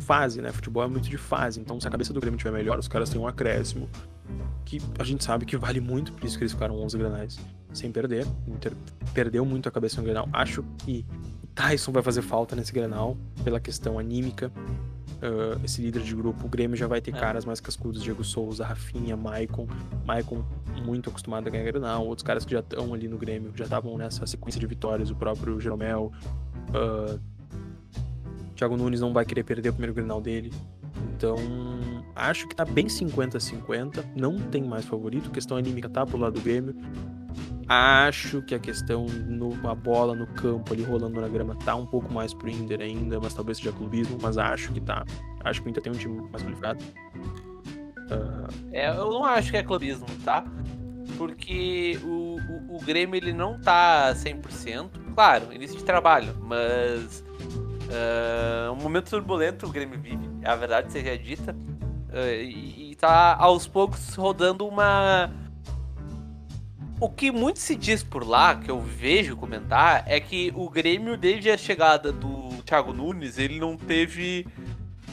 Fase, 0.00 0.42
né? 0.42 0.52
Futebol 0.52 0.82
é 0.82 0.88
muito 0.88 1.08
de 1.08 1.16
fase. 1.16 1.60
Então, 1.60 1.80
se 1.80 1.86
a 1.86 1.90
cabeça 1.90 2.12
do 2.12 2.20
Grêmio 2.20 2.36
estiver 2.36 2.56
melhor, 2.56 2.78
os 2.78 2.88
caras 2.88 3.08
têm 3.08 3.20
um 3.20 3.26
acréscimo. 3.26 3.88
Que 4.64 4.80
a 4.98 5.04
gente 5.04 5.22
sabe 5.22 5.44
que 5.44 5.56
vale 5.56 5.80
muito, 5.80 6.12
por 6.12 6.24
isso 6.24 6.36
que 6.36 6.42
eles 6.42 6.52
ficaram 6.52 6.76
11 6.76 6.98
granais 6.98 7.38
sem 7.72 7.90
perder. 7.90 8.26
O 8.46 8.52
Inter 8.52 8.72
perdeu 9.12 9.44
muito 9.44 9.68
a 9.68 9.72
cabeça 9.72 9.98
no 9.98 10.04
Grenal. 10.04 10.28
Acho 10.32 10.64
que 10.78 11.04
Tyson 11.54 11.92
vai 11.92 12.02
fazer 12.02 12.22
falta 12.22 12.56
nesse 12.56 12.72
Grenal, 12.72 13.16
pela 13.42 13.60
questão 13.60 13.98
anímica. 13.98 14.50
Uh, 15.22 15.64
esse 15.64 15.80
líder 15.80 16.02
de 16.02 16.14
grupo, 16.14 16.46
o 16.46 16.48
Grêmio 16.48 16.76
já 16.76 16.86
vai 16.86 17.00
ter 17.00 17.14
é. 17.14 17.18
caras 17.18 17.44
mais 17.44 17.60
cascudos, 17.60 18.02
Diego 18.02 18.24
Souza, 18.24 18.64
Rafinha, 18.64 19.16
Maicon. 19.16 19.66
Maicon 20.04 20.44
muito 20.84 21.08
acostumado 21.08 21.46
a 21.46 21.50
ganhar 21.50 21.64
Grenal, 21.64 22.06
outros 22.06 22.26
caras 22.26 22.44
que 22.44 22.52
já 22.52 22.60
estão 22.60 22.92
ali 22.92 23.08
no 23.08 23.16
Grêmio, 23.16 23.52
já 23.54 23.64
estavam 23.64 23.96
nessa 23.96 24.26
sequência 24.26 24.60
de 24.60 24.66
vitórias, 24.66 25.10
o 25.10 25.14
próprio 25.14 25.60
Jeromel. 25.60 26.12
Uh, 26.70 27.18
Thiago 28.56 28.76
Nunes 28.76 29.00
não 29.00 29.12
vai 29.12 29.24
querer 29.24 29.44
perder 29.44 29.70
o 29.70 29.72
primeiro 29.72 29.94
Grenal 29.94 30.20
dele. 30.20 30.52
Então, 31.16 31.36
acho 32.14 32.46
que 32.48 32.54
tá 32.54 32.64
bem 32.64 32.86
50-50, 32.86 34.04
não 34.16 34.38
tem 34.38 34.62
mais 34.62 34.84
favorito, 34.84 35.30
questão 35.30 35.56
anímica 35.56 35.88
tá 35.88 36.04
pro 36.06 36.18
lado 36.18 36.34
do 36.34 36.40
Grêmio. 36.40 36.74
Acho 37.66 38.42
que 38.42 38.54
a 38.54 38.58
questão 38.58 39.06
no 39.06 39.68
a 39.68 39.74
bola 39.74 40.14
no 40.14 40.26
campo 40.26 40.74
ali 40.74 40.82
rolando 40.82 41.20
na 41.20 41.28
grama 41.28 41.56
tá 41.56 41.74
um 41.74 41.86
pouco 41.86 42.12
mais 42.12 42.34
pro 42.34 42.50
Inter 42.50 42.80
ainda, 42.80 43.18
mas 43.18 43.32
talvez 43.32 43.58
seja 43.58 43.72
clubismo, 43.72 44.18
mas 44.20 44.36
acho 44.36 44.70
que 44.72 44.80
tá. 44.80 45.04
Acho 45.42 45.62
que 45.62 45.68
o 45.68 45.70
Inter 45.70 45.82
tem 45.82 45.92
um 45.92 45.96
time 45.96 46.28
mais 46.30 46.42
qualificado. 46.42 46.84
Uh... 48.10 48.68
É, 48.70 48.90
eu 48.90 49.10
não 49.10 49.24
acho 49.24 49.50
que 49.50 49.56
é 49.56 49.62
clubismo, 49.62 50.06
tá? 50.24 50.44
Porque 51.16 51.98
o, 52.04 52.36
o, 52.38 52.76
o 52.76 52.84
Grêmio 52.84 53.16
ele 53.16 53.32
não 53.32 53.58
tá 53.58 54.12
100%. 54.14 54.90
Claro, 55.14 55.52
início 55.52 55.78
de 55.78 55.84
trabalho, 55.84 56.36
mas 56.42 57.24
uh, 57.88 58.72
um 58.72 58.76
momento 58.76 59.08
turbulento 59.08 59.66
o 59.66 59.70
Grêmio 59.70 59.98
vive, 59.98 60.28
a 60.44 60.54
verdade 60.54 60.92
seja 60.92 61.16
dita. 61.16 61.56
Uh, 62.14 62.42
e, 62.42 62.92
e 62.92 62.94
tá 62.94 63.34
aos 63.34 63.66
poucos 63.66 64.14
rodando 64.14 64.66
uma 64.66 65.32
o 67.00 67.08
que 67.08 67.30
muito 67.30 67.58
se 67.58 67.74
diz 67.74 68.02
por 68.02 68.26
lá, 68.26 68.54
que 68.54 68.70
eu 68.70 68.80
vejo 68.80 69.36
comentar, 69.36 70.04
é 70.06 70.20
que 70.20 70.52
o 70.54 70.70
Grêmio, 70.70 71.16
desde 71.16 71.50
a 71.50 71.56
chegada 71.56 72.12
do 72.12 72.62
Thiago 72.62 72.92
Nunes, 72.92 73.38
ele 73.38 73.58
não 73.58 73.76
teve. 73.76 74.46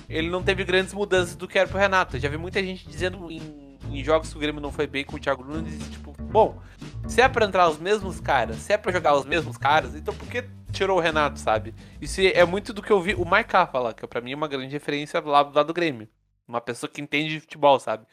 Ele 0.07 0.29
não 0.29 0.43
teve 0.43 0.63
grandes 0.63 0.93
mudanças 0.93 1.35
do 1.35 1.47
que 1.47 1.57
era 1.57 1.67
pro 1.67 1.77
Renato. 1.77 2.15
Eu 2.15 2.19
já 2.19 2.29
vi 2.29 2.37
muita 2.37 2.61
gente 2.61 2.87
dizendo 2.87 3.31
em, 3.31 3.41
em, 3.89 4.03
jogos 4.03 4.29
que 4.29 4.37
o 4.37 4.39
Grêmio 4.39 4.61
não 4.61 4.71
foi 4.71 4.85
bem 4.85 5.05
com 5.05 5.15
o 5.15 5.19
Thiago 5.19 5.43
Nunes, 5.43 5.89
tipo, 5.89 6.13
bom, 6.23 6.61
se 7.07 7.21
é 7.21 7.29
pra 7.29 7.45
entrar 7.45 7.69
os 7.69 7.79
mesmos 7.79 8.19
caras, 8.19 8.57
se 8.57 8.73
é 8.73 8.77
pra 8.77 8.91
jogar 8.91 9.15
os 9.15 9.25
mesmos 9.25 9.57
caras, 9.57 9.95
então 9.95 10.13
por 10.13 10.27
que 10.27 10.43
tirou 10.71 10.97
o 10.97 11.01
Renato, 11.01 11.39
sabe? 11.39 11.73
Isso 12.01 12.19
é 12.21 12.43
muito 12.45 12.73
do 12.73 12.81
que 12.81 12.91
eu 12.91 13.01
vi 13.01 13.15
o 13.15 13.25
Maiká 13.25 13.65
falar, 13.65 13.93
que 13.93 14.05
pra 14.05 14.21
mim 14.21 14.33
é 14.33 14.35
uma 14.35 14.49
grande 14.49 14.73
referência 14.73 15.19
lá 15.21 15.43
do 15.43 15.55
lado 15.55 15.67
do 15.67 15.73
Grêmio. 15.73 16.07
Uma 16.51 16.59
pessoa 16.59 16.89
que 16.91 17.01
entende 17.01 17.29
de 17.29 17.39
futebol, 17.39 17.79
sabe? 17.79 18.05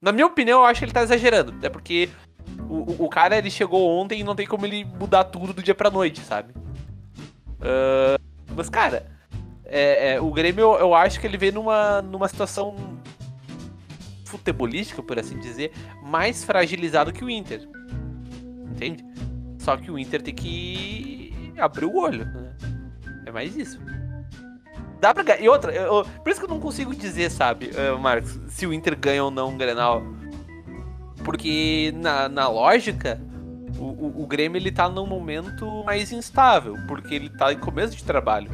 Na 0.00 0.10
minha 0.10 0.24
opinião, 0.24 0.60
eu 0.60 0.64
acho 0.64 0.80
que 0.80 0.86
ele 0.86 0.92
tá 0.92 1.02
exagerando. 1.02 1.52
Até 1.52 1.68
porque 1.68 2.08
o, 2.66 3.04
o, 3.04 3.08
cara, 3.10 3.36
ele 3.36 3.50
chegou 3.50 3.86
ontem 3.86 4.20
e 4.20 4.24
não 4.24 4.34
tem 4.34 4.46
como 4.46 4.64
ele 4.64 4.86
mudar 4.86 5.24
tudo 5.24 5.52
do 5.52 5.62
dia 5.62 5.74
pra 5.74 5.90
noite, 5.90 6.20
sabe? 6.22 6.54
Uh, 7.60 8.18
mas, 8.56 8.70
cara, 8.70 9.06
é, 9.66 10.14
é, 10.14 10.20
o 10.20 10.30
Grêmio, 10.30 10.62
eu, 10.76 10.94
acho 10.94 11.20
que 11.20 11.26
ele 11.26 11.36
vem 11.36 11.52
numa, 11.52 12.00
numa 12.00 12.26
situação 12.26 12.74
futebolística, 14.24 15.02
por 15.02 15.18
assim 15.18 15.38
dizer, 15.38 15.70
mais 16.02 16.42
fragilizado 16.42 17.12
que 17.12 17.22
o 17.22 17.28
Inter. 17.28 17.68
Entende? 18.72 19.04
Só 19.58 19.76
que 19.76 19.90
o 19.90 19.98
Inter 19.98 20.22
tem 20.22 20.34
que 20.34 21.52
abrir 21.58 21.84
o 21.84 21.96
olho, 21.96 22.24
né? 22.24 22.56
É 23.26 23.30
mais 23.30 23.54
isso. 23.54 23.78
Dá 25.04 25.12
pra 25.12 25.22
ganhar. 25.22 25.42
E 25.42 25.48
outra, 25.50 25.70
eu, 25.70 26.02
por 26.02 26.30
isso 26.30 26.40
que 26.40 26.46
eu 26.46 26.50
não 26.50 26.58
consigo 26.58 26.94
dizer, 26.94 27.30
sabe, 27.30 27.70
uh, 27.72 27.98
Marcos, 27.98 28.40
se 28.48 28.66
o 28.66 28.72
Inter 28.72 28.96
ganha 28.98 29.22
ou 29.22 29.30
não 29.30 29.50
um 29.50 29.58
Grenal. 29.58 30.02
Porque 31.22 31.92
na, 31.96 32.26
na 32.26 32.48
lógica, 32.48 33.20
o, 33.78 33.84
o, 33.84 34.22
o, 34.22 34.26
Grêmio 34.26 34.56
ele 34.58 34.72
tá 34.72 34.88
num 34.88 35.06
momento 35.06 35.84
mais 35.84 36.10
instável, 36.10 36.78
porque 36.88 37.14
ele 37.14 37.28
tá 37.28 37.52
em 37.52 37.58
começo 37.58 37.94
de 37.94 38.02
trabalho. 38.02 38.50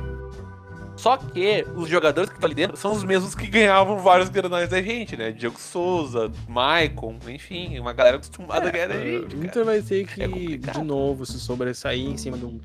Só 0.97 1.17
que 1.17 1.65
os 1.77 1.89
jogadores 1.89 2.29
que 2.29 2.35
estão 2.35 2.49
ali 2.49 2.57
dentro 2.57 2.77
são 2.77 2.91
os 2.91 3.05
mesmos 3.05 3.33
que 3.33 3.47
ganhavam 3.47 3.99
vários 3.99 4.29
granais 4.29 4.69
da 4.69 4.83
gente, 4.83 5.17
né? 5.17 5.31
Diego 5.31 5.57
Souza, 5.57 6.33
Maicon, 6.49 7.17
enfim, 7.29 7.79
uma 7.79 7.93
galera 7.93 8.17
acostumada 8.17 8.67
é, 8.67 8.69
a 8.69 8.73
ganhar 8.73 8.89
da 8.89 8.99
gente. 9.01 9.37
O 9.37 9.45
Inter 9.45 9.65
vai 9.65 9.81
ter 9.83 10.05
que, 10.05 10.21
é 10.21 10.27
de 10.27 10.85
novo, 10.85 11.25
se 11.25 11.39
sobressair 11.39 12.09
em 12.09 12.17
cima 12.17 12.37
de 12.37 12.45
um, 12.45 12.61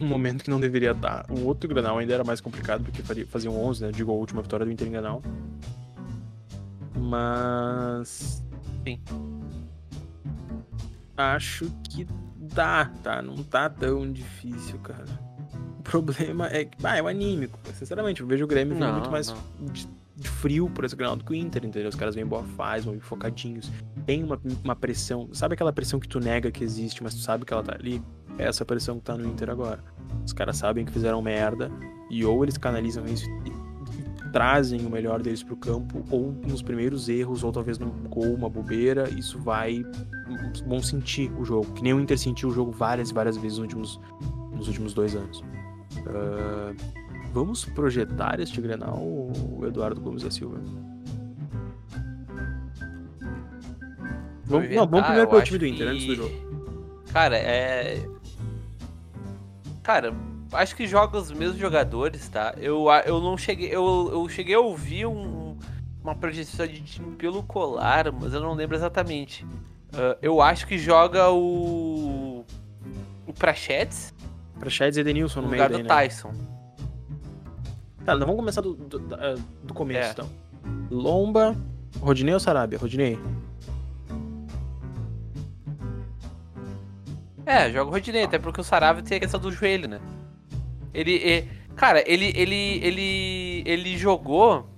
um 0.00 0.06
momento 0.06 0.44
que 0.44 0.50
não 0.50 0.60
deveria 0.60 0.92
estar. 0.92 1.26
O 1.30 1.44
outro 1.44 1.68
granal 1.68 1.98
ainda 1.98 2.14
era 2.14 2.24
mais 2.24 2.40
complicado, 2.40 2.84
porque 2.84 3.24
faziam 3.24 3.56
11, 3.56 3.84
né? 3.84 3.92
Digo, 3.92 4.10
a 4.10 4.14
última 4.14 4.42
vitória 4.42 4.64
do 4.64 4.72
Inter 4.72 4.88
em 4.88 4.92
granal. 4.92 5.22
Mas 6.96 8.42
Sim. 8.84 9.00
Acho 11.16 11.70
que 11.88 12.06
dá, 12.36 12.90
tá? 13.02 13.22
Não 13.22 13.36
tá 13.36 13.68
tão 13.70 14.10
difícil, 14.10 14.78
cara. 14.80 15.04
O 15.78 15.82
problema 15.82 16.48
é 16.48 16.64
que, 16.64 16.76
ah, 16.84 16.96
é 16.96 17.02
o 17.02 17.06
anímico. 17.06 17.58
Sinceramente, 17.74 18.20
eu 18.20 18.26
vejo 18.26 18.44
o 18.44 18.48
Grêmio 18.48 18.76
não, 18.76 18.92
muito 18.94 19.10
mais 19.10 19.34
de, 19.72 19.88
de, 20.16 20.28
frio 20.28 20.68
por 20.70 20.84
esse 20.84 20.94
grau 20.94 21.16
do 21.16 21.24
o 21.28 21.34
Inter, 21.34 21.64
entendeu? 21.64 21.88
Os 21.88 21.94
caras 21.94 22.14
vêm 22.14 22.24
boa 22.24 22.44
fase, 22.44 22.86
vão 22.86 22.98
focadinhos. 23.00 23.70
Tem 24.06 24.22
uma, 24.22 24.40
uma 24.62 24.76
pressão, 24.76 25.28
sabe 25.32 25.54
aquela 25.54 25.72
pressão 25.72 25.98
que 25.98 26.08
tu 26.08 26.20
nega 26.20 26.50
que 26.50 26.62
existe, 26.62 27.02
mas 27.02 27.14
tu 27.14 27.20
sabe 27.20 27.44
que 27.44 27.52
ela 27.52 27.62
tá 27.62 27.74
ali? 27.74 28.02
É 28.38 28.46
essa 28.46 28.64
pressão 28.64 28.98
que 28.98 29.04
tá 29.04 29.16
no 29.16 29.26
Inter 29.26 29.50
agora. 29.50 29.82
Os 30.24 30.32
caras 30.32 30.56
sabem 30.56 30.84
que 30.84 30.92
fizeram 30.92 31.20
merda 31.22 31.70
e 32.10 32.24
ou 32.24 32.42
eles 32.42 32.56
canalizam 32.58 33.04
isso 33.06 33.28
e 33.44 33.52
trazem 34.34 34.84
o 34.84 34.90
melhor 34.90 35.22
deles 35.22 35.44
para 35.44 35.54
o 35.54 35.56
campo, 35.56 36.04
ou 36.10 36.32
nos 36.32 36.60
primeiros 36.60 37.08
erros, 37.08 37.44
ou 37.44 37.52
talvez 37.52 37.78
num 37.78 37.90
gol, 38.08 38.34
uma 38.34 38.50
bobeira, 38.50 39.08
isso 39.10 39.38
vai. 39.38 39.84
vão 40.66 40.82
sentir 40.82 41.30
o 41.38 41.44
jogo. 41.44 41.72
Que 41.72 41.84
nem 41.84 41.94
o 41.94 42.00
Inter 42.00 42.18
sentiu 42.18 42.48
o 42.48 42.52
jogo 42.52 42.72
várias 42.72 43.10
e 43.10 43.14
várias 43.14 43.36
vezes 43.36 43.58
nos 43.58 43.62
últimos, 43.62 44.00
nos 44.52 44.66
últimos 44.66 44.92
dois 44.92 45.14
anos. 45.14 45.38
Uh, 45.98 47.03
vamos 47.34 47.64
projetar 47.64 48.38
este 48.38 48.60
Grenal, 48.60 48.96
o 48.96 49.60
Eduardo 49.66 50.00
Gomes 50.00 50.22
da 50.22 50.30
Silva? 50.30 50.60
Vamos, 54.44 54.70
não, 54.70 54.86
vamos 54.86 55.06
primeiro 55.06 55.28
pelo 55.28 55.42
time 55.42 55.58
do 55.58 55.66
Inter, 55.66 55.86
que... 55.86 55.92
antes 55.92 56.06
do 56.06 56.14
jogo. 56.14 57.04
Cara, 57.12 57.36
é. 57.36 58.06
Cara, 59.82 60.14
acho 60.52 60.76
que 60.76 60.86
joga 60.86 61.18
os 61.18 61.32
mesmos 61.32 61.58
jogadores, 61.58 62.28
tá? 62.28 62.54
Eu, 62.56 62.86
eu 63.04 63.20
não 63.20 63.36
cheguei. 63.36 63.68
Eu, 63.68 64.10
eu 64.12 64.28
cheguei 64.28 64.54
a 64.54 64.60
ouvir 64.60 65.06
um, 65.06 65.56
uma 66.02 66.14
projeção 66.14 66.66
de 66.66 66.80
time 66.82 67.16
pelo 67.16 67.42
colar, 67.42 68.12
mas 68.12 68.32
eu 68.32 68.40
não 68.40 68.54
lembro 68.54 68.76
exatamente. 68.76 69.44
Uh, 69.44 70.16
eu 70.22 70.40
acho 70.40 70.66
que 70.68 70.78
joga 70.78 71.30
o. 71.30 72.44
O 73.26 73.32
Prachetes. 73.32 74.14
Prachetes 74.60 74.96
e 74.98 75.00
Edenilson 75.00 75.40
no, 75.40 75.46
no 75.46 75.50
meio 75.50 75.62
lugar 75.64 75.76
do 75.76 75.82
né? 75.82 76.53
Tá, 78.04 78.14
então 78.14 78.26
vamos 78.26 78.36
começar 78.36 78.60
do, 78.60 78.74
do, 78.74 78.98
do 79.62 79.74
começo, 79.74 80.08
é. 80.08 80.12
então. 80.12 80.28
Lomba, 80.90 81.56
Rodinei 82.00 82.34
ou 82.34 82.40
Sarabia? 82.40 82.78
Rodinei. 82.78 83.18
É, 87.46 87.70
joga 87.70 87.90
o 87.90 87.92
Rodinei, 87.92 88.24
até 88.24 88.38
porque 88.38 88.60
o 88.60 88.64
Sarave 88.64 89.02
tem 89.02 89.16
a 89.16 89.20
questão 89.20 89.40
do 89.40 89.52
joelho, 89.52 89.88
né? 89.88 90.00
Ele. 90.92 91.16
é- 91.16 91.46
cara, 91.76 92.02
ele. 92.06 92.32
ele. 92.34 92.80
ele. 92.82 93.62
ele 93.66 93.98
jogou. 93.98 94.68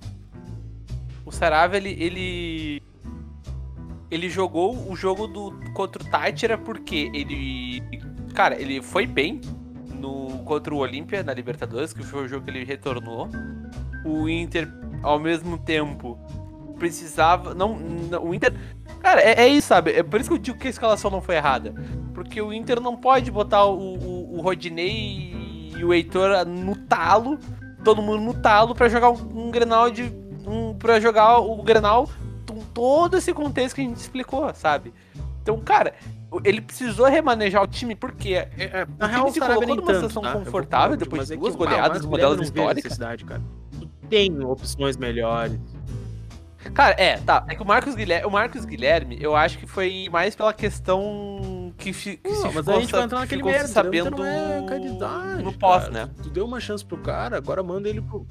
O 1.25 1.31
Sarave, 1.31 1.77
ele. 1.77 1.95
ele. 1.99 2.83
Ele 4.09 4.29
jogou 4.29 4.89
o 4.89 4.95
jogo 4.95 5.27
do 5.27 5.51
contra 5.73 6.01
o 6.01 6.05
Tátira 6.05 6.57
porque 6.57 7.11
ele. 7.13 7.83
Cara, 8.33 8.59
ele 8.59 8.81
foi 8.81 9.05
bem 9.05 9.41
no 9.97 10.39
contra 10.43 10.73
o 10.73 10.77
Olímpia 10.77 11.23
na 11.23 11.33
Libertadores, 11.33 11.93
que 11.93 12.03
foi 12.03 12.25
o 12.25 12.27
jogo 12.27 12.45
que 12.45 12.51
ele 12.51 12.63
retornou. 12.63 13.29
O 14.05 14.29
Inter, 14.29 14.71
ao 15.03 15.19
mesmo 15.19 15.57
tempo, 15.57 16.17
precisava. 16.77 17.53
Não, 17.53 17.77
não- 17.77 18.23
o 18.23 18.33
Inter. 18.33 18.53
Cara, 19.01 19.21
é, 19.21 19.41
é 19.41 19.47
isso, 19.47 19.67
sabe? 19.67 19.91
É 19.91 20.03
por 20.03 20.19
isso 20.19 20.29
que 20.29 20.35
eu 20.35 20.39
digo 20.39 20.57
que 20.57 20.67
a 20.67 20.69
escalação 20.69 21.11
não 21.11 21.21
foi 21.21 21.35
errada. 21.35 21.73
Porque 22.13 22.41
o 22.41 22.51
Inter 22.53 22.79
não 22.79 22.95
pode 22.95 23.29
botar 23.31 23.65
o, 23.65 23.77
o, 23.77 24.37
o 24.37 24.41
Rodinei 24.41 25.71
e 25.77 25.83
o 25.83 25.93
Heitor 25.93 26.45
no 26.45 26.75
talo, 26.75 27.37
todo 27.83 28.01
mundo 28.01 28.21
no 28.23 28.33
talo, 28.33 28.73
pra 28.73 28.89
jogar 28.89 29.11
um, 29.11 29.47
um 29.47 29.51
Grenal 29.51 29.89
de. 29.91 30.11
Um, 30.45 30.73
pra 30.73 30.99
jogar 30.99 31.39
o 31.39 31.61
Grenal 31.61 32.09
com 32.47 32.59
todo 32.73 33.17
esse 33.17 33.33
contexto 33.33 33.75
que 33.75 33.81
a 33.81 33.83
gente 33.83 33.97
explicou, 33.97 34.51
sabe? 34.53 34.93
Então, 35.41 35.59
cara, 35.59 35.93
ele 36.43 36.61
precisou 36.61 37.07
remanejar 37.07 37.63
o 37.63 37.67
time 37.67 37.95
porque 37.95 38.33
É, 38.33 38.49
é, 38.57 38.83
o 38.83 38.87
na 38.97 39.07
time 39.07 39.11
real, 39.11 39.27
o 39.27 39.31
se 39.31 39.39
colocou 39.39 39.67
numa 39.67 39.81
tanto, 39.81 39.95
situação 39.95 40.21
tá? 40.21 40.33
Confortável 40.33 40.97
depois 40.97 41.21
mas 41.21 41.27
de 41.27 41.33
é 41.33 41.37
duas 41.37 41.55
ah, 41.55 41.57
goleadas, 41.57 42.05
uma 42.05 42.17
delas 42.17 42.51
necessidade, 42.75 43.25
cara. 43.25 43.41
Tu 43.79 43.87
tem 44.09 44.43
opções 44.43 44.97
melhores. 44.97 45.59
Cara, 46.73 46.95
é, 46.97 47.17
tá. 47.17 47.45
É 47.47 47.55
que 47.55 47.61
o 47.61 47.65
Marcos 47.65 47.95
Guilherme, 47.95 48.25
o 48.25 48.31
Marcos 48.31 48.65
Guilherme, 48.65 49.17
eu 49.21 49.35
acho 49.35 49.57
que 49.57 49.67
foi 49.67 50.07
mais 50.11 50.35
pela 50.35 50.53
questão 50.53 51.73
que, 51.77 51.93
fi, 51.93 52.17
que 52.17 52.29
se 52.29 52.43
Não, 52.43 52.53
mas 52.53 52.65
ficou, 52.65 52.75
a 52.75 52.79
gente 52.79 52.91
vai 52.91 53.03
entrar 53.03 53.19
naquele 53.19 53.43
merda, 53.43 53.67
se 53.67 53.73
sabendo 53.73 54.17
não 54.17 54.25
é 54.25 54.65
caridade. 54.67 55.43
no 55.43 55.53
pós, 55.53 55.83
cara. 55.83 55.93
né? 55.93 56.11
Tu, 56.17 56.23
tu 56.23 56.29
deu 56.29 56.45
uma 56.45 56.59
chance 56.59 56.83
pro 56.83 56.97
cara, 56.97 57.37
agora 57.37 57.63
manda 57.63 57.87
ele 57.87 58.01
pro. 58.01 58.25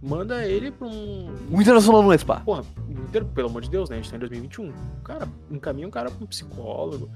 Manda 0.00 0.44
ele 0.46 0.70
pra 0.70 0.86
um. 0.86 1.34
O 1.50 1.60
Internacional 1.60 2.02
não 2.02 2.12
é 2.12 2.18
spa. 2.18 2.40
Porra, 2.40 2.62
o 2.88 2.92
Inter, 2.92 3.24
pelo 3.24 3.48
amor 3.48 3.62
de 3.62 3.70
Deus, 3.70 3.90
né? 3.90 3.96
A 3.96 4.00
gente 4.00 4.10
tá 4.10 4.16
em 4.16 4.20
2021. 4.20 4.68
O 4.68 5.02
cara 5.02 5.26
encaminha 5.50 5.88
o 5.88 5.90
cara 5.90 6.08
pra 6.10 6.22
um 6.22 6.26
psicólogo. 6.26 7.10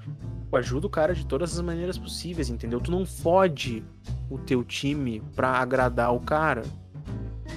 Ajuda 0.53 0.87
o 0.87 0.91
cara 0.91 1.15
de 1.15 1.25
todas 1.25 1.55
as 1.57 1.61
maneiras 1.65 1.97
possíveis, 1.97 2.51
entendeu? 2.51 2.81
Tu 2.81 2.91
não 2.91 3.07
fode 3.07 3.85
o 4.29 4.37
teu 4.39 4.65
time 4.65 5.23
pra 5.37 5.51
agradar 5.53 6.13
o 6.15 6.21
cara. 6.21 6.63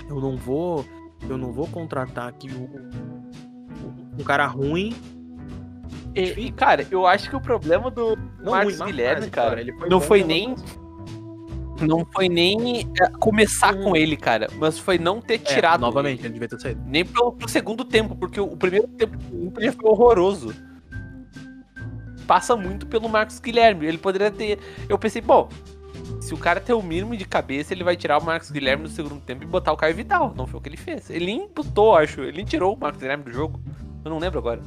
Eu 0.08 0.22
não 0.22 0.38
vou. 0.38 0.86
Eu 1.28 1.38
não 1.40 1.52
vou 1.52 1.68
contratar 1.68 2.28
aqui 2.30 2.48
o, 2.52 2.64
o- 2.64 4.22
um 4.22 4.24
cara 4.24 4.46
ruim. 4.46 4.96
E, 6.14 6.22
e, 6.46 6.52
cara, 6.52 6.88
eu 6.92 7.06
acho 7.06 7.30
que 7.30 7.36
o 7.36 7.42
problema 7.42 7.90
do 7.92 8.16
Não 8.42 8.52
Marcos 8.52 8.80
Guilherme, 8.80 9.22
fase, 9.22 9.32
cara, 9.32 9.60
Ele 9.60 9.72
não 9.74 10.00
bom 10.00 10.02
foi 10.02 10.24
nem-. 10.24 10.56
Não 11.82 12.06
foi 12.06 12.30
nem 12.30 12.82
é, 13.02 13.10
começar 13.20 13.74
com 13.76 13.96
ele, 13.96 14.16
cara, 14.16 14.48
mas 14.58 14.80
foi 14.80 14.98
não 14.98 15.22
ter 15.22 15.36
É, 15.36 15.38
tirado 15.38 15.82
novamente, 15.82 16.20
ele. 16.20 16.28
ele 16.28 16.34
devia 16.34 16.48
ter 16.48 16.60
saído. 16.60 16.82
Nem 16.86 17.04
pro, 17.04 17.34
pro 17.34 17.50
segundo 17.50 17.84
tempo, 17.84 18.16
porque 18.16 18.40
o, 18.40 18.56
primeiro 18.56 18.88
tempo 18.88 19.18
do 19.18 19.46
Inter 19.46 19.74
foi 19.74 19.90
horroroso. 19.90 20.54
Passa 22.26 22.56
muito 22.56 22.88
pelo 22.88 23.08
Marcos 23.08 23.40
Guilherme. 23.40 23.86
Ele 23.86 23.98
poderia 23.98 24.32
ter. 24.32 24.58
Eu 24.90 24.98
pensei, 24.98 25.22
bom, 25.22 25.48
se 26.20 26.34
o 26.34 26.38
cara 26.38 26.60
tem 26.60 26.74
o 26.74 26.82
mínimo 26.82 27.16
de 27.16 27.26
cabeça, 27.26 27.74
ele 27.74 27.84
vai 27.84 27.96
tirar 27.96 28.18
o 28.18 28.24
Marcos 28.24 28.50
Guilherme 28.50 28.84
no 28.84 28.90
segundo 28.90 29.22
tempo 29.22 29.44
e 29.44 29.48
botar 29.48 29.72
o 29.72 29.78
Caio 29.78 29.96
Vidal. 29.96 30.34
Não 30.36 30.48
foi 30.48 30.60
o 30.60 30.62
que 30.64 30.70
ele 30.70 30.78
fez. 30.78 31.10
Ele 31.10 31.26
nem 31.26 31.48
botou, 31.48 31.96
acho. 31.96 32.22
Ele 32.22 32.44
tirou 32.44 32.74
o 32.74 32.80
Marcos 32.80 33.00
Guilherme 33.00 33.24
do 33.26 33.32
jogo. 33.32 33.62
Eu 34.04 34.10
não 34.10 34.18
lembro 34.18 34.40
agora. 34.40 34.62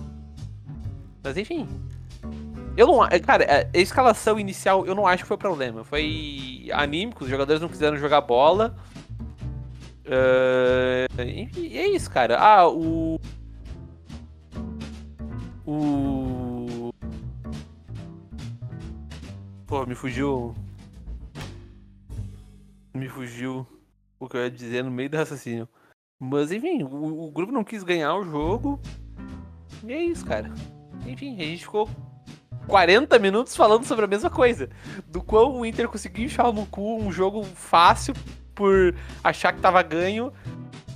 Mas 1.25 1.37
enfim. 1.37 1.66
Eu 2.79 2.87
não. 2.87 3.03
a- 3.03 3.09
Cara, 3.19 3.45
a 3.45 3.77
a 3.77 3.81
escalação 3.81 4.38
inicial 4.38 4.87
eu 4.87 4.95
não 4.95 5.05
acho 5.05 5.25
que 5.25 5.29
foi 5.29 5.37
problema. 5.37 5.83
Foi 5.83 6.69
anímico, 6.73 7.25
os 7.25 7.31
jogadores 7.31 7.61
não 7.61 7.69
quiseram 7.69 7.97
jogar 7.97 8.21
bola. 8.21 8.77
Enfim, 11.19 11.67
e 11.67 11.77
é 11.77 11.88
isso, 11.88 12.09
cara. 12.09 12.38
Ah, 12.38 12.69
o. 12.69 13.19
O. 15.67 16.91
Pô, 19.67 19.85
me 19.85 19.97
fugiu. 19.97 20.55
Me 22.95 23.09
fugiu 23.09 23.67
o 24.21 24.29
que 24.29 24.37
eu 24.37 24.43
ia 24.43 24.51
dizer 24.51 24.85
no 24.85 24.91
meio 24.91 25.11
do 25.11 25.17
raciocínio. 25.17 25.69
Mas 26.21 26.53
enfim, 26.53 26.85
o, 26.85 27.27
o 27.27 27.31
grupo 27.33 27.53
não 27.53 27.64
quis 27.64 27.83
ganhar 27.83 28.14
o 28.14 28.25
jogo. 28.25 28.81
E 29.85 29.93
é 29.93 30.03
isso, 30.05 30.25
cara. 30.25 30.53
Enfim, 31.07 31.35
a 31.41 31.45
gente 31.45 31.64
ficou 31.64 31.88
40 32.68 33.18
minutos 33.18 33.57
falando 33.57 33.85
sobre 33.85 34.04
a 34.04 34.09
mesma 34.09 34.31
coisa. 34.31 34.68
Do 35.07 35.22
quão 35.22 35.61
o 35.61 35.66
Inter 35.66 35.88
conseguiu 35.88 36.24
enfiar 36.26 36.52
no 36.52 36.66
cu 36.66 37.00
um 37.00 37.11
jogo 37.11 37.42
fácil 37.42 38.14
por 38.54 38.94
achar 39.24 39.52
que 39.52 39.61
tava 39.61 39.83
ganho 39.83 40.33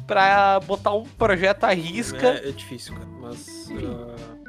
pra 0.07 0.61
botar 0.61 0.93
um 0.93 1.05
projeto 1.05 1.65
à 1.65 1.73
risca. 1.73 2.27
É, 2.29 2.49
é 2.49 2.53
difícil, 2.53 2.95
cara. 2.95 3.07
Mas. 3.21 3.69
ah, 3.73 4.43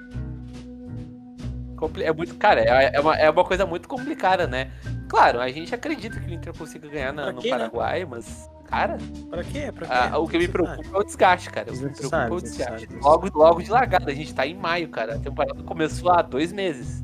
Compli- 1.77 2.03
É 2.03 2.13
muito, 2.13 2.35
cara, 2.35 2.61
é, 2.61 2.91
é 2.95 2.99
uma, 2.99 3.15
é 3.17 3.29
uma 3.29 3.43
coisa 3.43 3.65
muito 3.65 3.87
complicada, 3.89 4.47
né? 4.47 4.71
Claro, 5.09 5.39
a 5.41 5.49
gente 5.49 5.73
acredita 5.75 6.19
que 6.19 6.29
o 6.29 6.33
Inter 6.33 6.55
consiga 6.57 6.87
ganhar 6.87 7.11
na- 7.11 7.23
Pra 7.23 7.31
no 7.33 7.41
quê, 7.41 7.51
né? 7.51 7.57
Paraguai, 7.57 8.05
mas, 8.05 8.49
cara, 8.65 8.97
pra 9.29 9.43
quê? 9.43 9.71
Pra 9.71 9.85
quê? 9.87 9.93
a- 10.11 10.17
o 10.17 10.27
que 10.27 10.37
me 10.37 10.47
preocupa 10.47 10.97
é 10.97 10.97
o 10.99 11.03
desgaste, 11.03 11.49
cara. 11.49 11.71
O 11.71 11.75
que 11.75 11.83
me 11.83 11.89
preocupa 11.89 12.17
é 12.17 12.31
o 12.31 12.41
desgaste. 12.41 12.87
Logo, 13.01 13.29
logo 13.37 13.61
de 13.61 13.69
largada, 13.69 14.09
a 14.11 14.15
gente 14.15 14.33
tá 14.33 14.47
em 14.47 14.55
maio, 14.55 14.87
cara. 14.89 15.15
A 15.15 15.19
temporada 15.19 15.61
começou 15.63 16.09
há 16.11 16.21
dois 16.21 16.53
meses. 16.53 17.03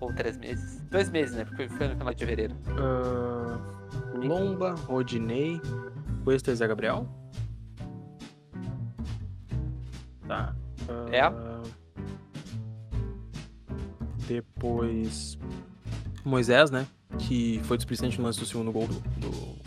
Ou 0.00 0.12
três 0.12 0.36
meses. 0.36 0.80
Dois 0.90 1.10
meses, 1.10 1.34
né? 1.36 1.44
Porque 1.44 1.68
foi 1.68 1.88
no 1.88 1.96
final 1.96 2.14
de 2.14 2.18
fevereiro. 2.24 2.54
Ah, 2.78 3.58
Lomba, 4.14 4.74
Rodinei, 4.86 5.60
Cuesta 6.24 6.50
e 6.52 6.54
Zé 6.54 6.66
Gabriel. 6.68 7.06
Tá. 10.26 10.54
Ah, 10.88 11.06
É. 11.10 11.58
Depois. 14.26 15.38
Moisés, 16.24 16.70
né? 16.70 16.86
Que 17.18 17.60
foi 17.64 17.76
displicente 17.76 18.18
no 18.18 18.24
lance 18.24 18.38
do 18.38 18.46
segundo 18.46 18.70
gol 18.70 18.86
do, 18.86 19.00
do 19.18 19.58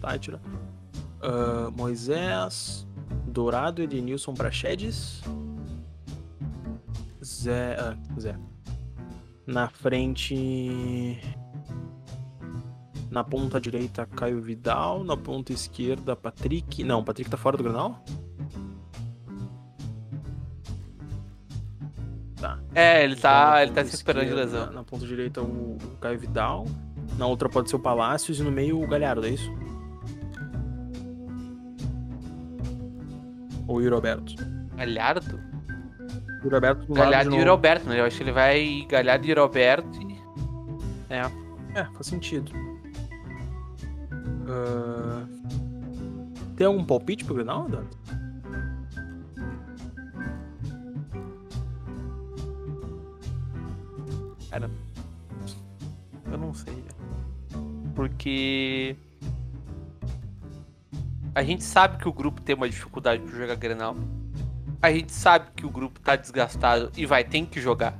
Tátira. 0.00 0.40
Ah, 1.22 1.70
Moisés, 1.76 2.86
Dourado, 3.26 3.82
Edenilson 3.82 4.34
Prachedes. 4.34 5.20
Zé. 7.22 7.76
Ah, 7.78 7.96
Zé. 8.18 8.36
Na 9.46 9.68
frente. 9.68 11.20
Na 13.10 13.22
ponta 13.22 13.60
direita, 13.60 14.04
Caio 14.06 14.40
Vidal. 14.40 15.04
Na 15.04 15.16
ponta 15.16 15.52
esquerda, 15.52 16.16
Patrick. 16.16 16.82
Não, 16.82 17.04
Patrick 17.04 17.30
tá 17.30 17.36
fora 17.36 17.56
do 17.56 17.62
Granal? 17.62 18.04
Tá. 22.36 22.58
É, 22.74 23.04
ele 23.04 23.16
tá, 23.16 23.50
Na 23.50 23.62
ele 23.62 23.72
tá 23.72 23.84
se 23.84 23.94
esperando 23.94 24.26
de 24.26 24.34
lesão. 24.34 24.72
Na 24.72 24.82
ponta 24.82 25.06
direita, 25.06 25.40
o 25.40 25.76
o 25.76 25.98
Caio 25.98 26.18
Vidal. 26.18 26.66
Na 27.16 27.26
outra 27.26 27.48
pode 27.48 27.70
ser 27.70 27.76
o 27.76 27.80
Palácios 27.80 28.40
e 28.40 28.42
no 28.42 28.50
meio 28.50 28.82
o 28.82 28.86
Galhardo, 28.86 29.26
é 29.26 29.30
isso? 29.30 29.50
Ou 33.66 33.76
o 33.76 33.80
Yuri 33.80 33.94
Alberto. 33.94 34.34
Galhardo? 36.42 36.44
Yuri 36.44 36.54
Alberto 36.54 36.80
no 36.88 36.94
lado 36.94 37.04
Galhardo 37.04 37.30
de 37.30 37.36
e. 37.36 37.44
Roberto, 37.44 37.84
né? 37.86 38.00
Eu 38.00 38.04
acho 38.04 38.16
que 38.16 38.22
ele 38.22 38.32
vai 38.32 38.86
Galhardo 38.88 39.26
e 39.26 39.32
Roberto. 39.34 40.02
E... 40.02 40.20
É. 41.10 41.20
É, 41.74 41.84
faz 41.84 42.06
sentido. 42.06 42.52
Ah, 44.48 45.24
Tem 46.56 46.66
algum 46.66 46.84
palpite 46.84 47.24
pro 47.24 47.34
Grenal, 47.34 47.68
Dado? 47.68 47.88
Eu 56.30 56.38
não 56.38 56.52
sei. 56.52 56.84
Porque. 57.94 58.96
A 61.34 61.42
gente 61.42 61.64
sabe 61.64 61.98
que 61.98 62.08
o 62.08 62.12
grupo 62.12 62.40
tem 62.40 62.54
uma 62.54 62.68
dificuldade 62.68 63.22
pra 63.22 63.38
jogar 63.38 63.56
Grenal. 63.56 63.96
A 64.86 64.92
gente 64.92 65.12
sabe 65.12 65.46
que 65.56 65.66
o 65.66 65.68
grupo 65.70 65.98
tá 65.98 66.14
desgastado 66.14 66.92
e 66.96 67.04
vai 67.04 67.24
ter 67.24 67.44
que 67.46 67.60
jogar. 67.60 67.92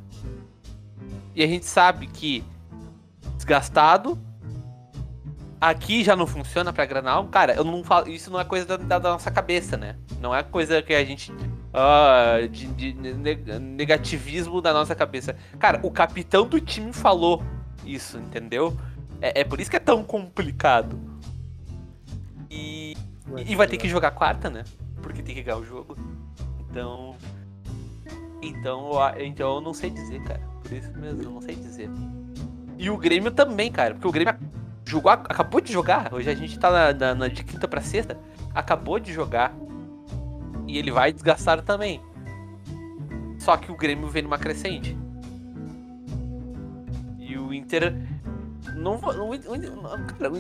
E 1.34 1.42
a 1.42 1.46
gente 1.48 1.66
sabe 1.66 2.06
que 2.06 2.44
desgastado. 3.36 4.16
Aqui 5.60 6.04
já 6.04 6.14
não 6.14 6.28
funciona 6.28 6.72
pra 6.72 6.86
Granal. 6.86 7.26
Cara, 7.26 7.54
eu 7.54 7.64
não 7.64 7.82
falo. 7.82 8.08
Isso 8.08 8.30
não 8.30 8.38
é 8.38 8.44
coisa 8.44 8.64
da, 8.66 8.76
da- 8.76 8.98
da 9.00 9.10
nossa 9.10 9.32
cabeça, 9.32 9.76
né? 9.76 9.96
Não 10.20 10.32
é 10.32 10.44
coisa 10.44 10.80
que 10.80 10.94
a 10.94 11.04
gente. 11.04 11.32
ah, 11.74 12.36
de, 12.48 12.66
de 12.68 12.92
ne- 12.92 13.58
negativismo 13.58 14.60
da 14.62 14.72
nossa 14.72 14.94
cabeça. 14.94 15.34
Cara, 15.58 15.80
o 15.82 15.90
capitão 15.90 16.46
do 16.46 16.60
time 16.60 16.92
falou 16.92 17.42
isso, 17.84 18.16
entendeu? 18.18 18.76
É, 19.20 19.40
é 19.40 19.44
por 19.44 19.60
isso 19.60 19.70
que 19.70 19.76
é 19.76 19.80
tão 19.80 20.04
complicado. 20.04 20.96
E, 22.48 22.94
e 23.44 23.56
vai 23.56 23.66
ter 23.66 23.76
que 23.76 23.88
jogar 23.88 24.12
quarta, 24.12 24.48
né? 24.48 24.62
Porque 25.02 25.20
tem 25.22 25.34
que 25.34 25.42
ganhar 25.42 25.56
o 25.58 25.64
jogo. 25.64 25.96
Então. 26.76 27.16
Então, 28.42 28.90
então 29.18 29.54
eu 29.54 29.60
não 29.62 29.72
sei 29.72 29.88
dizer, 29.88 30.22
cara. 30.24 30.40
Por 30.62 30.72
isso 30.72 30.92
mesmo, 30.98 31.22
eu 31.22 31.30
não 31.30 31.40
sei 31.40 31.54
dizer. 31.54 31.88
E 32.76 32.90
o 32.90 32.98
Grêmio 32.98 33.30
também, 33.30 33.72
cara. 33.72 33.94
Porque 33.94 34.06
o 34.06 34.12
Grêmio 34.12 34.36
jogou, 34.84 35.10
acabou 35.10 35.60
de 35.60 35.72
jogar. 35.72 36.12
Hoje 36.12 36.28
a 36.28 36.34
gente 36.34 36.58
tá 36.58 36.70
na, 36.70 36.92
na, 36.92 37.14
na 37.14 37.28
de 37.28 37.42
quinta 37.42 37.66
pra 37.66 37.80
sexta. 37.80 38.18
Acabou 38.54 39.00
de 39.00 39.10
jogar. 39.10 39.54
E 40.68 40.76
ele 40.76 40.90
vai 40.90 41.12
desgastar 41.12 41.62
também. 41.62 42.00
Só 43.38 43.56
que 43.56 43.72
o 43.72 43.76
Grêmio 43.76 44.08
vem 44.08 44.22
numa 44.22 44.38
crescente. 44.38 44.96
E 47.18 47.38
o 47.38 47.54
Inter. 47.54 47.94
Não, 48.74 49.00
não, 49.00 49.30
não 49.30 50.06
cara, 50.06 50.30
o 50.30 50.36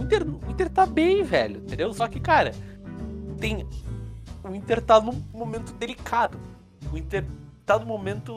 Inter, 0.00 0.22
o 0.26 0.50
Inter 0.50 0.70
tá 0.70 0.86
bem, 0.86 1.24
velho. 1.24 1.56
Entendeu? 1.58 1.92
Só 1.92 2.06
que, 2.06 2.20
cara, 2.20 2.52
tem. 3.40 3.66
O 4.42 4.54
Inter 4.54 4.80
tá 4.80 5.00
num 5.00 5.22
momento 5.32 5.72
delicado. 5.74 6.38
O 6.92 6.96
Inter 6.96 7.26
tá 7.64 7.78
no 7.78 7.86
momento 7.86 8.32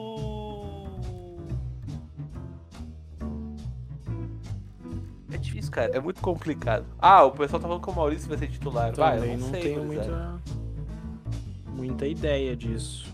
É 5.34 5.36
difícil, 5.36 5.72
cara. 5.72 5.90
É 5.96 6.00
muito 6.00 6.20
complicado. 6.20 6.86
Ah, 6.96 7.24
o 7.24 7.32
pessoal 7.32 7.60
tá 7.60 7.66
falando 7.66 7.82
que 7.82 7.90
o 7.90 7.94
Maurício 7.94 8.28
vai 8.28 8.38
ser 8.38 8.46
titular. 8.46 8.92
Também 8.92 9.18
vai, 9.18 9.28
eu 9.28 9.38
não, 9.38 9.46
não 9.46 9.50
sei, 9.50 9.62
tenho 9.62 9.84
muita, 9.84 10.40
muita 11.74 12.06
ideia 12.06 12.54
disso. 12.54 13.12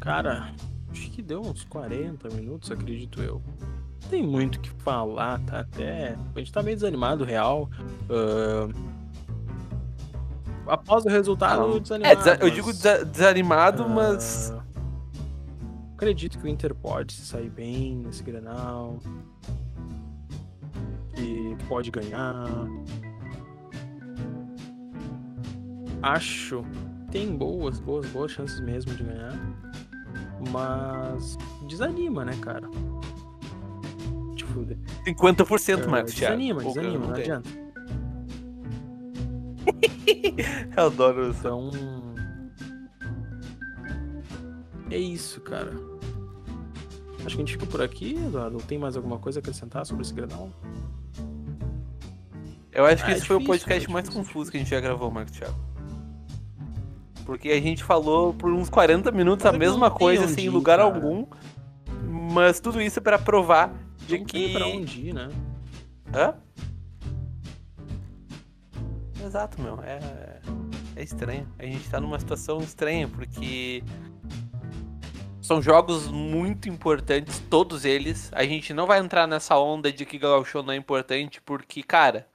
Cara, 0.00 0.52
acho 0.90 1.10
que 1.12 1.22
deu 1.22 1.40
uns 1.40 1.64
40 1.64 2.28
minutos, 2.30 2.72
acredito 2.72 3.22
eu. 3.22 3.40
Não 4.02 4.10
tem 4.10 4.26
muito 4.26 4.56
o 4.56 4.60
que 4.60 4.70
falar, 4.82 5.40
tá? 5.42 5.60
Até. 5.60 6.16
A 6.34 6.38
gente 6.40 6.52
tá 6.52 6.60
meio 6.60 6.76
desanimado, 6.76 7.24
real. 7.24 7.70
Uh... 8.10 8.95
Após 10.66 11.04
o 11.04 11.08
resultado, 11.08 11.76
é, 11.76 11.80
desanimado. 11.80 12.28
É, 12.28 12.38
eu 12.40 12.50
digo 12.50 12.72
desanimado, 12.72 13.84
uh... 13.84 13.88
mas 13.88 14.52
Acredito 15.96 16.38
que 16.38 16.44
o 16.44 16.48
Inter 16.48 16.74
pode 16.74 17.14
se 17.14 17.24
sair 17.24 17.48
bem 17.48 17.96
nesse 17.96 18.22
Grenal. 18.22 18.98
Que 21.14 21.56
pode 21.66 21.90
ganhar. 21.90 22.46
Acho 26.02 26.62
tem 27.10 27.34
boas, 27.34 27.80
boas, 27.80 28.06
boas 28.10 28.30
chances 28.30 28.60
mesmo 28.60 28.94
de 28.94 29.04
ganhar. 29.04 29.32
Mas 30.50 31.38
desanima, 31.66 32.26
né, 32.26 32.36
cara? 32.42 32.68
Tipo, 34.34 34.66
50%, 35.06 35.82
é, 35.82 35.86
Marcos, 35.86 36.12
Desanima, 36.12 36.62
desanima, 36.62 36.98
não, 36.98 37.08
não 37.08 37.14
adianta. 37.14 37.65
Eu 40.76 40.86
adoro 40.86 41.30
isso. 41.30 41.40
Então, 41.40 41.70
é 44.90 44.98
isso, 44.98 45.40
cara. 45.40 45.72
Acho 47.24 47.34
que 47.36 47.42
a 47.42 47.44
gente 47.44 47.52
fica 47.52 47.66
por 47.66 47.82
aqui, 47.82 48.14
Eduardo. 48.14 48.58
Tem 48.58 48.78
mais 48.78 48.96
alguma 48.96 49.18
coisa 49.18 49.38
a 49.38 49.40
acrescentar 49.40 49.84
sobre 49.84 50.02
esse 50.02 50.14
Grenal? 50.14 50.48
Eu 52.72 52.84
acho 52.84 53.04
que 53.04 53.10
ah, 53.10 53.14
esse 53.14 53.22
é 53.22 53.26
foi 53.26 53.38
difícil, 53.38 53.40
o 53.40 53.44
podcast 53.44 53.88
é 53.88 53.92
mais 53.92 54.08
confuso 54.08 54.50
que 54.50 54.58
a 54.58 54.60
gente 54.60 54.70
já 54.70 54.80
gravou, 54.80 55.10
Marcos 55.10 55.36
Thiago. 55.36 55.56
Porque 57.24 57.48
a 57.50 57.60
gente 57.60 57.82
falou 57.82 58.32
por 58.32 58.52
uns 58.52 58.70
40 58.70 59.10
minutos 59.10 59.44
mas 59.44 59.54
a 59.54 59.58
mesma 59.58 59.90
coisa, 59.90 60.28
sem 60.28 60.48
lugar 60.48 60.78
cara. 60.78 60.88
algum. 60.88 61.26
Mas 62.32 62.60
tudo 62.60 62.80
isso 62.80 63.00
é 63.00 63.02
para 63.02 63.18
provar 63.18 63.74
de 64.06 64.18
não 64.18 64.24
que. 64.24 64.38
Tem 64.38 64.52
pra 64.52 64.66
onde 64.66 65.08
ir, 65.08 65.12
né? 65.12 65.28
Hã? 66.14 66.34
Exato, 69.26 69.60
meu. 69.60 69.82
É, 69.82 69.98
é 70.94 71.02
estranho. 71.02 71.48
A 71.58 71.64
gente 71.64 71.90
tá 71.90 72.00
numa 72.00 72.18
situação 72.18 72.60
estranha, 72.60 73.08
porque 73.08 73.82
são 75.42 75.60
jogos 75.60 76.06
muito 76.06 76.68
importantes, 76.68 77.42
todos 77.50 77.84
eles. 77.84 78.30
A 78.32 78.44
gente 78.44 78.72
não 78.72 78.86
vai 78.86 79.00
entrar 79.00 79.26
nessa 79.26 79.58
onda 79.58 79.90
de 79.90 80.06
que 80.06 80.16
Gauchão 80.16 80.62
não 80.62 80.72
é 80.72 80.76
importante, 80.76 81.40
porque, 81.40 81.82
cara, 81.82 82.28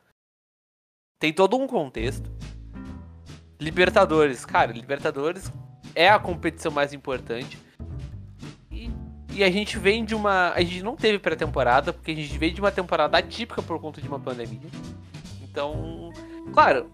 tem 1.17 1.31
todo 1.31 1.55
um 1.55 1.65
contexto. 1.65 2.29
Libertadores, 3.57 4.43
cara, 4.45 4.73
Libertadores 4.73 5.49
é 5.95 6.09
a 6.09 6.19
competição 6.19 6.73
mais 6.73 6.91
importante. 6.91 7.57
E, 8.69 8.91
e 9.31 9.43
a 9.45 9.49
gente 9.49 9.79
vem 9.79 10.03
de 10.03 10.13
uma. 10.13 10.51
A 10.51 10.59
gente 10.61 10.83
não 10.83 10.97
teve 10.97 11.19
pré-temporada, 11.19 11.93
porque 11.93 12.11
a 12.11 12.15
gente 12.15 12.37
veio 12.37 12.53
de 12.53 12.59
uma 12.59 12.71
temporada 12.71 13.17
atípica 13.17 13.61
por 13.61 13.79
conta 13.79 14.01
de 14.01 14.09
uma 14.09 14.19
pandemia. 14.19 14.69
Então, 15.41 16.11
claro, 16.53 16.91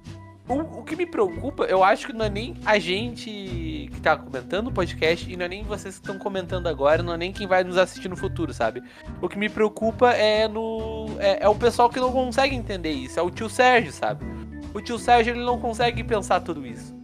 o, 0.47 0.79
o, 0.79 0.83
que 0.83 0.95
me 0.95 1.05
preocupa, 1.05 1.65
eu 1.65 1.83
acho 1.83 2.07
que 2.07 2.13
não 2.13 2.25
é 2.25 2.29
nem 2.29 2.55
a 2.65 2.79
gente 2.79 3.89
que 3.91 3.99
tá 4.01 4.15
comentando 4.15 4.67
o 4.67 4.71
podcast 4.71 5.29
e 5.29 5.35
não 5.35 5.45
é 5.45 5.49
nem 5.49 5.63
vocês 5.63 5.95
que 5.95 6.01
estão 6.01 6.17
comentando 6.17 6.67
agora, 6.67 7.03
não 7.03 7.13
é 7.13 7.17
nem 7.17 7.33
quem 7.33 7.45
vai 7.45 7.63
nos 7.65 7.77
assistir 7.77 8.07
no 8.07 8.15
futuro, 8.15 8.53
sabe? 8.53 8.81
O 9.21 9.27
que 9.27 9.37
me 9.37 9.49
preocupa 9.49 10.11
é 10.11 10.47
no 10.47 11.07
é, 11.19 11.43
é 11.43 11.49
o 11.49 11.55
pessoal 11.55 11.89
que 11.89 11.99
não 11.99 12.11
consegue 12.11 12.55
entender 12.55 12.91
isso, 12.91 13.19
é 13.19 13.21
o 13.21 13.29
tio 13.29 13.49
Sérgio, 13.49 13.91
sabe? 13.91 14.25
O 14.73 14.79
tio 14.79 14.97
Sérgio 14.97 15.33
ele 15.33 15.43
não 15.43 15.59
consegue 15.59 16.03
pensar 16.03 16.39
tudo 16.39 16.65
isso. 16.65 16.95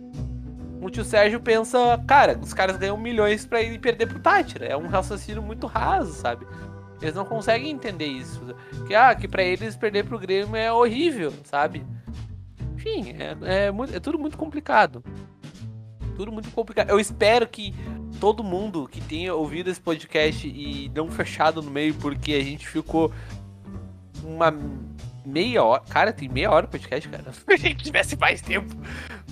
O 0.81 0.89
tio 0.89 1.03
Sérgio 1.03 1.39
pensa, 1.39 2.01
cara, 2.05 2.37
os 2.41 2.53
caras 2.53 2.77
ganham 2.77 2.97
milhões 2.97 3.45
para 3.45 3.61
ir 3.61 3.79
perder 3.79 4.05
pro 4.05 4.19
Tátira. 4.19 4.65
É 4.65 4.75
um 4.75 4.87
raciocínio 4.87 5.41
muito 5.41 5.65
raso, 5.65 6.11
sabe? 6.13 6.45
Eles 7.01 7.15
não 7.15 7.25
conseguem 7.25 7.71
entender 7.71 8.05
isso. 8.05 8.41
Que, 8.85 8.93
ah, 8.93 9.15
que 9.15 9.27
pra 9.27 9.43
eles 9.43 9.75
perder 9.75 10.05
pro 10.05 10.19
Grêmio 10.19 10.55
é 10.55 10.71
horrível, 10.71 11.33
sabe? 11.43 11.85
Enfim, 12.86 13.15
é, 13.17 13.67
é, 13.67 13.96
é 13.96 14.00
tudo 14.00 14.19
muito 14.19 14.38
complicado. 14.38 15.02
Tudo 16.17 16.32
muito 16.34 16.52
complicado. 16.52 16.89
Eu 16.89 17.00
espero 17.00 17.48
que 17.48 17.74
todo 18.19 18.43
mundo 18.43 18.89
que 18.91 19.00
tenha 19.00 19.34
ouvido 19.34 19.69
esse 19.69 19.80
podcast 19.80 20.46
e 20.46 20.91
não 20.93 21.10
fechado 21.10 21.62
no 21.62 21.72
meio, 21.72 21.93
porque 21.96 22.34
a 22.34 22.43
gente 22.43 22.67
ficou 22.67 23.12
uma 24.22 24.54
meia 25.26 25.63
hora. 25.63 25.82
Cara, 25.89 26.12
tem 26.12 26.28
meia 26.28 26.52
hora 26.52 26.65
o 26.65 26.69
podcast, 26.69 27.08
cara. 27.08 27.32
Se 27.32 27.46
a 27.48 27.56
gente 27.56 27.86
tivesse 27.86 28.17
mais 28.17 28.41
tempo. 28.41 28.76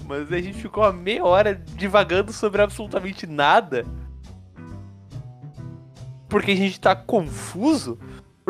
Mas 0.05 0.31
a 0.31 0.39
gente 0.39 0.57
ficou 0.57 0.85
uma 0.85 0.93
meia 0.93 1.25
hora 1.25 1.53
divagando 1.53 2.31
sobre 2.31 2.61
absolutamente 2.61 3.27
nada. 3.27 3.85
Porque 6.29 6.51
a 6.51 6.55
gente 6.55 6.79
tá 6.79 6.95
confuso. 6.95 7.99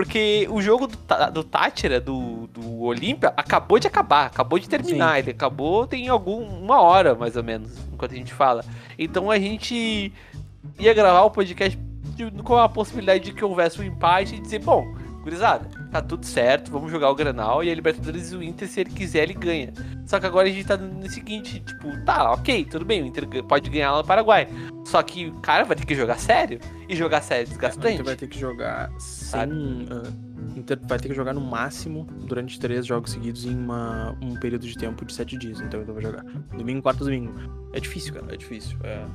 Porque 0.01 0.47
o 0.49 0.59
jogo 0.63 0.87
do, 0.87 0.97
do 1.31 1.43
Tátira, 1.43 2.01
do, 2.01 2.47
do 2.47 2.81
Olímpia, 2.81 3.31
acabou 3.37 3.77
de 3.77 3.85
acabar, 3.85 4.25
acabou 4.25 4.57
de 4.57 4.67
terminar. 4.67 5.13
Sim. 5.13 5.19
Ele 5.19 5.29
acabou 5.29 5.85
tem 5.85 6.09
algum, 6.09 6.41
uma 6.41 6.81
hora, 6.81 7.13
mais 7.13 7.37
ou 7.37 7.43
menos, 7.43 7.71
enquanto 7.93 8.13
a 8.13 8.15
gente 8.15 8.33
fala. 8.33 8.65
Então 8.97 9.29
a 9.29 9.37
gente 9.37 10.11
ia 10.79 10.93
gravar 10.95 11.21
o 11.21 11.29
podcast 11.29 11.77
com 12.43 12.57
a 12.57 12.67
possibilidade 12.67 13.25
de 13.25 13.31
que 13.31 13.45
houvesse 13.45 13.79
um 13.79 13.83
empate 13.83 14.37
e 14.37 14.39
dizer, 14.39 14.57
bom, 14.57 14.91
gurizada, 15.21 15.69
tá 15.91 16.01
tudo 16.01 16.25
certo, 16.25 16.71
vamos 16.71 16.89
jogar 16.89 17.11
o 17.11 17.15
Granal 17.15 17.63
e 17.63 17.69
a 17.69 17.75
Libertadores 17.75 18.31
e 18.31 18.35
o 18.35 18.41
Inter, 18.41 18.67
se 18.67 18.79
ele 18.79 18.89
quiser, 18.89 19.21
ele 19.21 19.35
ganha. 19.35 19.71
Só 20.07 20.19
que 20.19 20.25
agora 20.25 20.47
a 20.47 20.51
gente 20.51 20.65
tá 20.65 20.77
no 20.77 21.07
seguinte, 21.11 21.59
tipo, 21.59 21.95
tá, 22.05 22.31
ok, 22.31 22.65
tudo 22.65 22.83
bem, 22.83 23.03
o 23.03 23.05
Inter 23.05 23.27
pode 23.43 23.69
ganhar 23.69 23.91
lá 23.91 23.99
no 23.99 24.03
Paraguai. 24.03 24.47
Só 24.83 25.03
que 25.03 25.31
cara 25.43 25.63
vai 25.63 25.77
ter 25.77 25.85
que 25.85 25.93
jogar 25.93 26.17
sério. 26.17 26.59
E 26.89 26.95
jogar 26.95 27.21
sério 27.21 27.47
desgastante. 27.47 27.87
O 27.87 27.93
Inter 27.93 28.05
vai 28.05 28.15
ter 28.15 28.27
que 28.27 28.39
jogar 28.39 28.89
Inter 30.55 30.79
vai 30.83 30.99
ter 30.99 31.07
que 31.07 31.13
jogar 31.13 31.33
no 31.33 31.41
máximo 31.41 32.05
durante 32.25 32.59
três 32.59 32.85
jogos 32.85 33.11
seguidos 33.11 33.45
em 33.45 33.55
uma, 33.55 34.17
um 34.21 34.35
período 34.35 34.67
de 34.67 34.77
tempo 34.77 35.05
de 35.05 35.13
sete 35.13 35.37
dias. 35.37 35.59
Então 35.61 35.79
eu 35.79 35.85
vou 35.85 36.01
jogar 36.01 36.23
domingo, 36.55 36.81
quarto, 36.81 37.03
domingo. 37.03 37.33
É 37.73 37.79
difícil, 37.79 38.13
cara, 38.13 38.33
é 38.33 38.37
difícil. 38.37 38.77
É... 38.83 39.05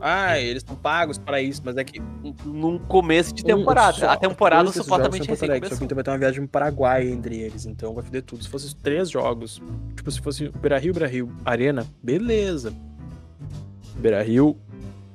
Ah, 0.00 0.38
eles 0.38 0.62
estão 0.62 0.76
pagos 0.76 1.16
para 1.16 1.40
isso, 1.40 1.62
mas 1.64 1.76
é 1.76 1.84
que. 1.84 2.00
Num 2.44 2.78
começo 2.78 3.34
de 3.34 3.44
temporada. 3.44 3.96
Um, 3.96 4.00
só, 4.00 4.08
a 4.10 4.16
temporada 4.16 4.72
supostamente 4.72 5.28
recém 5.28 5.48
Só 5.48 5.76
que 5.76 5.82
o 5.82 5.84
Inter 5.84 5.94
vai 5.94 6.04
ter 6.04 6.10
uma 6.10 6.18
viagem 6.18 6.40
no 6.42 6.48
Paraguai 6.48 7.08
entre 7.08 7.38
eles, 7.38 7.64
então 7.64 7.94
vai 7.94 8.04
foder 8.04 8.22
tudo. 8.22 8.42
Se 8.42 8.48
fosse 8.48 8.74
três 8.76 9.10
jogos, 9.10 9.62
tipo, 9.96 10.10
se 10.10 10.20
fosse 10.20 10.48
Beira 10.48 10.78
Rio, 10.78 10.92
Beira 10.92 11.08
Rio, 11.08 11.32
Arena, 11.44 11.86
beleza. 12.02 12.74
Beira 13.96 14.22
Rio, 14.22 14.58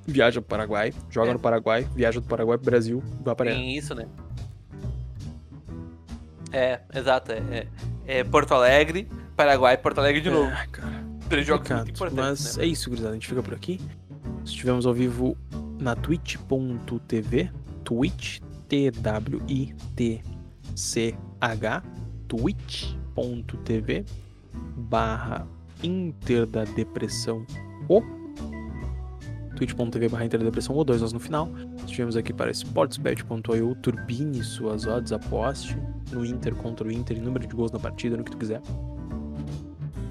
viaja 0.07 0.41
pro 0.41 0.49
Paraguai, 0.49 0.93
joga 1.09 1.29
é. 1.29 1.33
no 1.33 1.39
Paraguai, 1.39 1.87
viaja 1.95 2.19
do 2.19 2.27
Paraguai 2.27 2.57
pro 2.57 2.65
Brasil, 2.65 3.03
vai 3.23 3.35
para 3.35 3.51
Tem 3.51 3.77
isso, 3.77 3.93
né? 3.93 4.07
É, 6.51 6.79
exato. 6.93 7.31
É, 7.31 7.37
é, 7.37 7.67
é, 8.19 8.23
Porto 8.23 8.53
Alegre, 8.53 9.07
Paraguai, 9.35 9.77
Porto 9.77 9.99
Alegre 9.99 10.21
de 10.21 10.29
novo. 10.29 10.49
É, 10.49 10.67
cara. 10.71 11.03
Três 11.29 11.45
jogos 11.45 11.69
muito 11.69 11.91
importantes. 11.91 12.23
Mas 12.43 12.57
né? 12.57 12.63
é 12.63 12.67
isso, 12.67 12.89
gurizada. 12.89 13.11
A 13.11 13.15
gente 13.15 13.27
fica 13.27 13.43
por 13.43 13.53
aqui. 13.53 13.79
Estivemos 14.43 14.85
ao 14.85 14.93
vivo 14.93 15.37
na 15.79 15.95
twitch.tv, 15.95 17.51
twitch, 17.83 18.39
T-W-I-T-C-H, 18.67 19.03
twitch.tv 22.27 24.05
barra 24.75 25.47
Inter 25.83 26.45
da 26.45 26.63
Depressão 26.63 27.45
O 27.87 28.01
twitch.tv 29.55 30.07
barra 30.07 30.25
Interdepressão 30.25 30.75
ou 30.75 30.83
dois 30.83 31.01
nós 31.01 31.11
no 31.11 31.19
final. 31.19 31.49
Estivemos 31.85 32.15
aqui 32.15 32.31
para 32.31 32.49
sportsbet.io, 32.51 33.75
turbine 33.75 34.41
suas 34.43 34.87
odds, 34.87 35.11
aposte 35.11 35.77
no 36.11 36.25
Inter 36.25 36.55
contra 36.55 36.87
o 36.87 36.91
Inter, 36.91 37.21
número 37.21 37.47
de 37.47 37.55
gols 37.55 37.71
na 37.71 37.79
partida, 37.79 38.17
no 38.17 38.23
que 38.23 38.31
tu 38.31 38.37
quiser. 38.37 38.61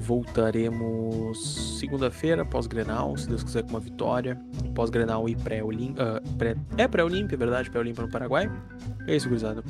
voltaremos 0.08 1.78
segunda-feira, 1.78 2.42
pós-Grenal, 2.42 3.14
se 3.18 3.28
Deus 3.28 3.42
quiser, 3.42 3.62
com 3.64 3.70
uma 3.70 3.80
vitória. 3.80 4.40
Pós-Grenal 4.74 5.28
e 5.28 5.36
pré-Olímpia. 5.36 6.22
Uh, 6.24 6.34
pré, 6.36 6.56
é 6.78 6.88
pré-Olímpia, 6.88 7.36
é 7.36 7.38
verdade, 7.38 7.70
pré-Olímpia 7.70 8.04
no 8.04 8.10
Paraguai. 8.10 8.50
É 9.06 9.14
isso, 9.14 9.28
gurizada. 9.28 9.62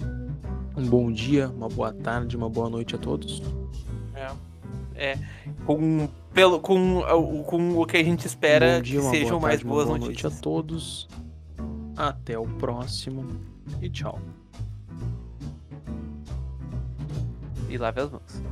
Um 0.77 0.87
bom 0.87 1.11
dia, 1.11 1.49
uma 1.49 1.69
boa 1.69 1.93
tarde, 1.93 2.37
uma 2.37 2.49
boa 2.49 2.71
noite 2.71 2.95
a 2.95 2.99
todos. 2.99 3.43
É. 4.15 4.29
É. 4.95 5.19
Com, 5.67 6.09
pelo, 6.33 6.61
com, 6.61 7.03
com 7.45 7.79
o 7.79 7.85
que 7.85 7.97
a 7.97 8.05
gente 8.05 8.27
espera 8.27 8.79
um 8.79 8.83
dia, 8.83 9.01
que 9.01 9.07
sejam 9.07 9.41
mais 9.41 9.61
boas 9.63 9.87
boa 9.87 9.99
notícias. 9.99 10.23
noite 10.23 10.39
a 10.39 10.41
todos. 10.41 11.09
Até 11.97 12.39
o 12.39 12.47
próximo 12.47 13.27
e 13.83 13.91
tchau. 13.91 14.21
E 17.69 17.77
lave 17.77 18.01
as 18.01 18.11
mãos. 18.11 18.43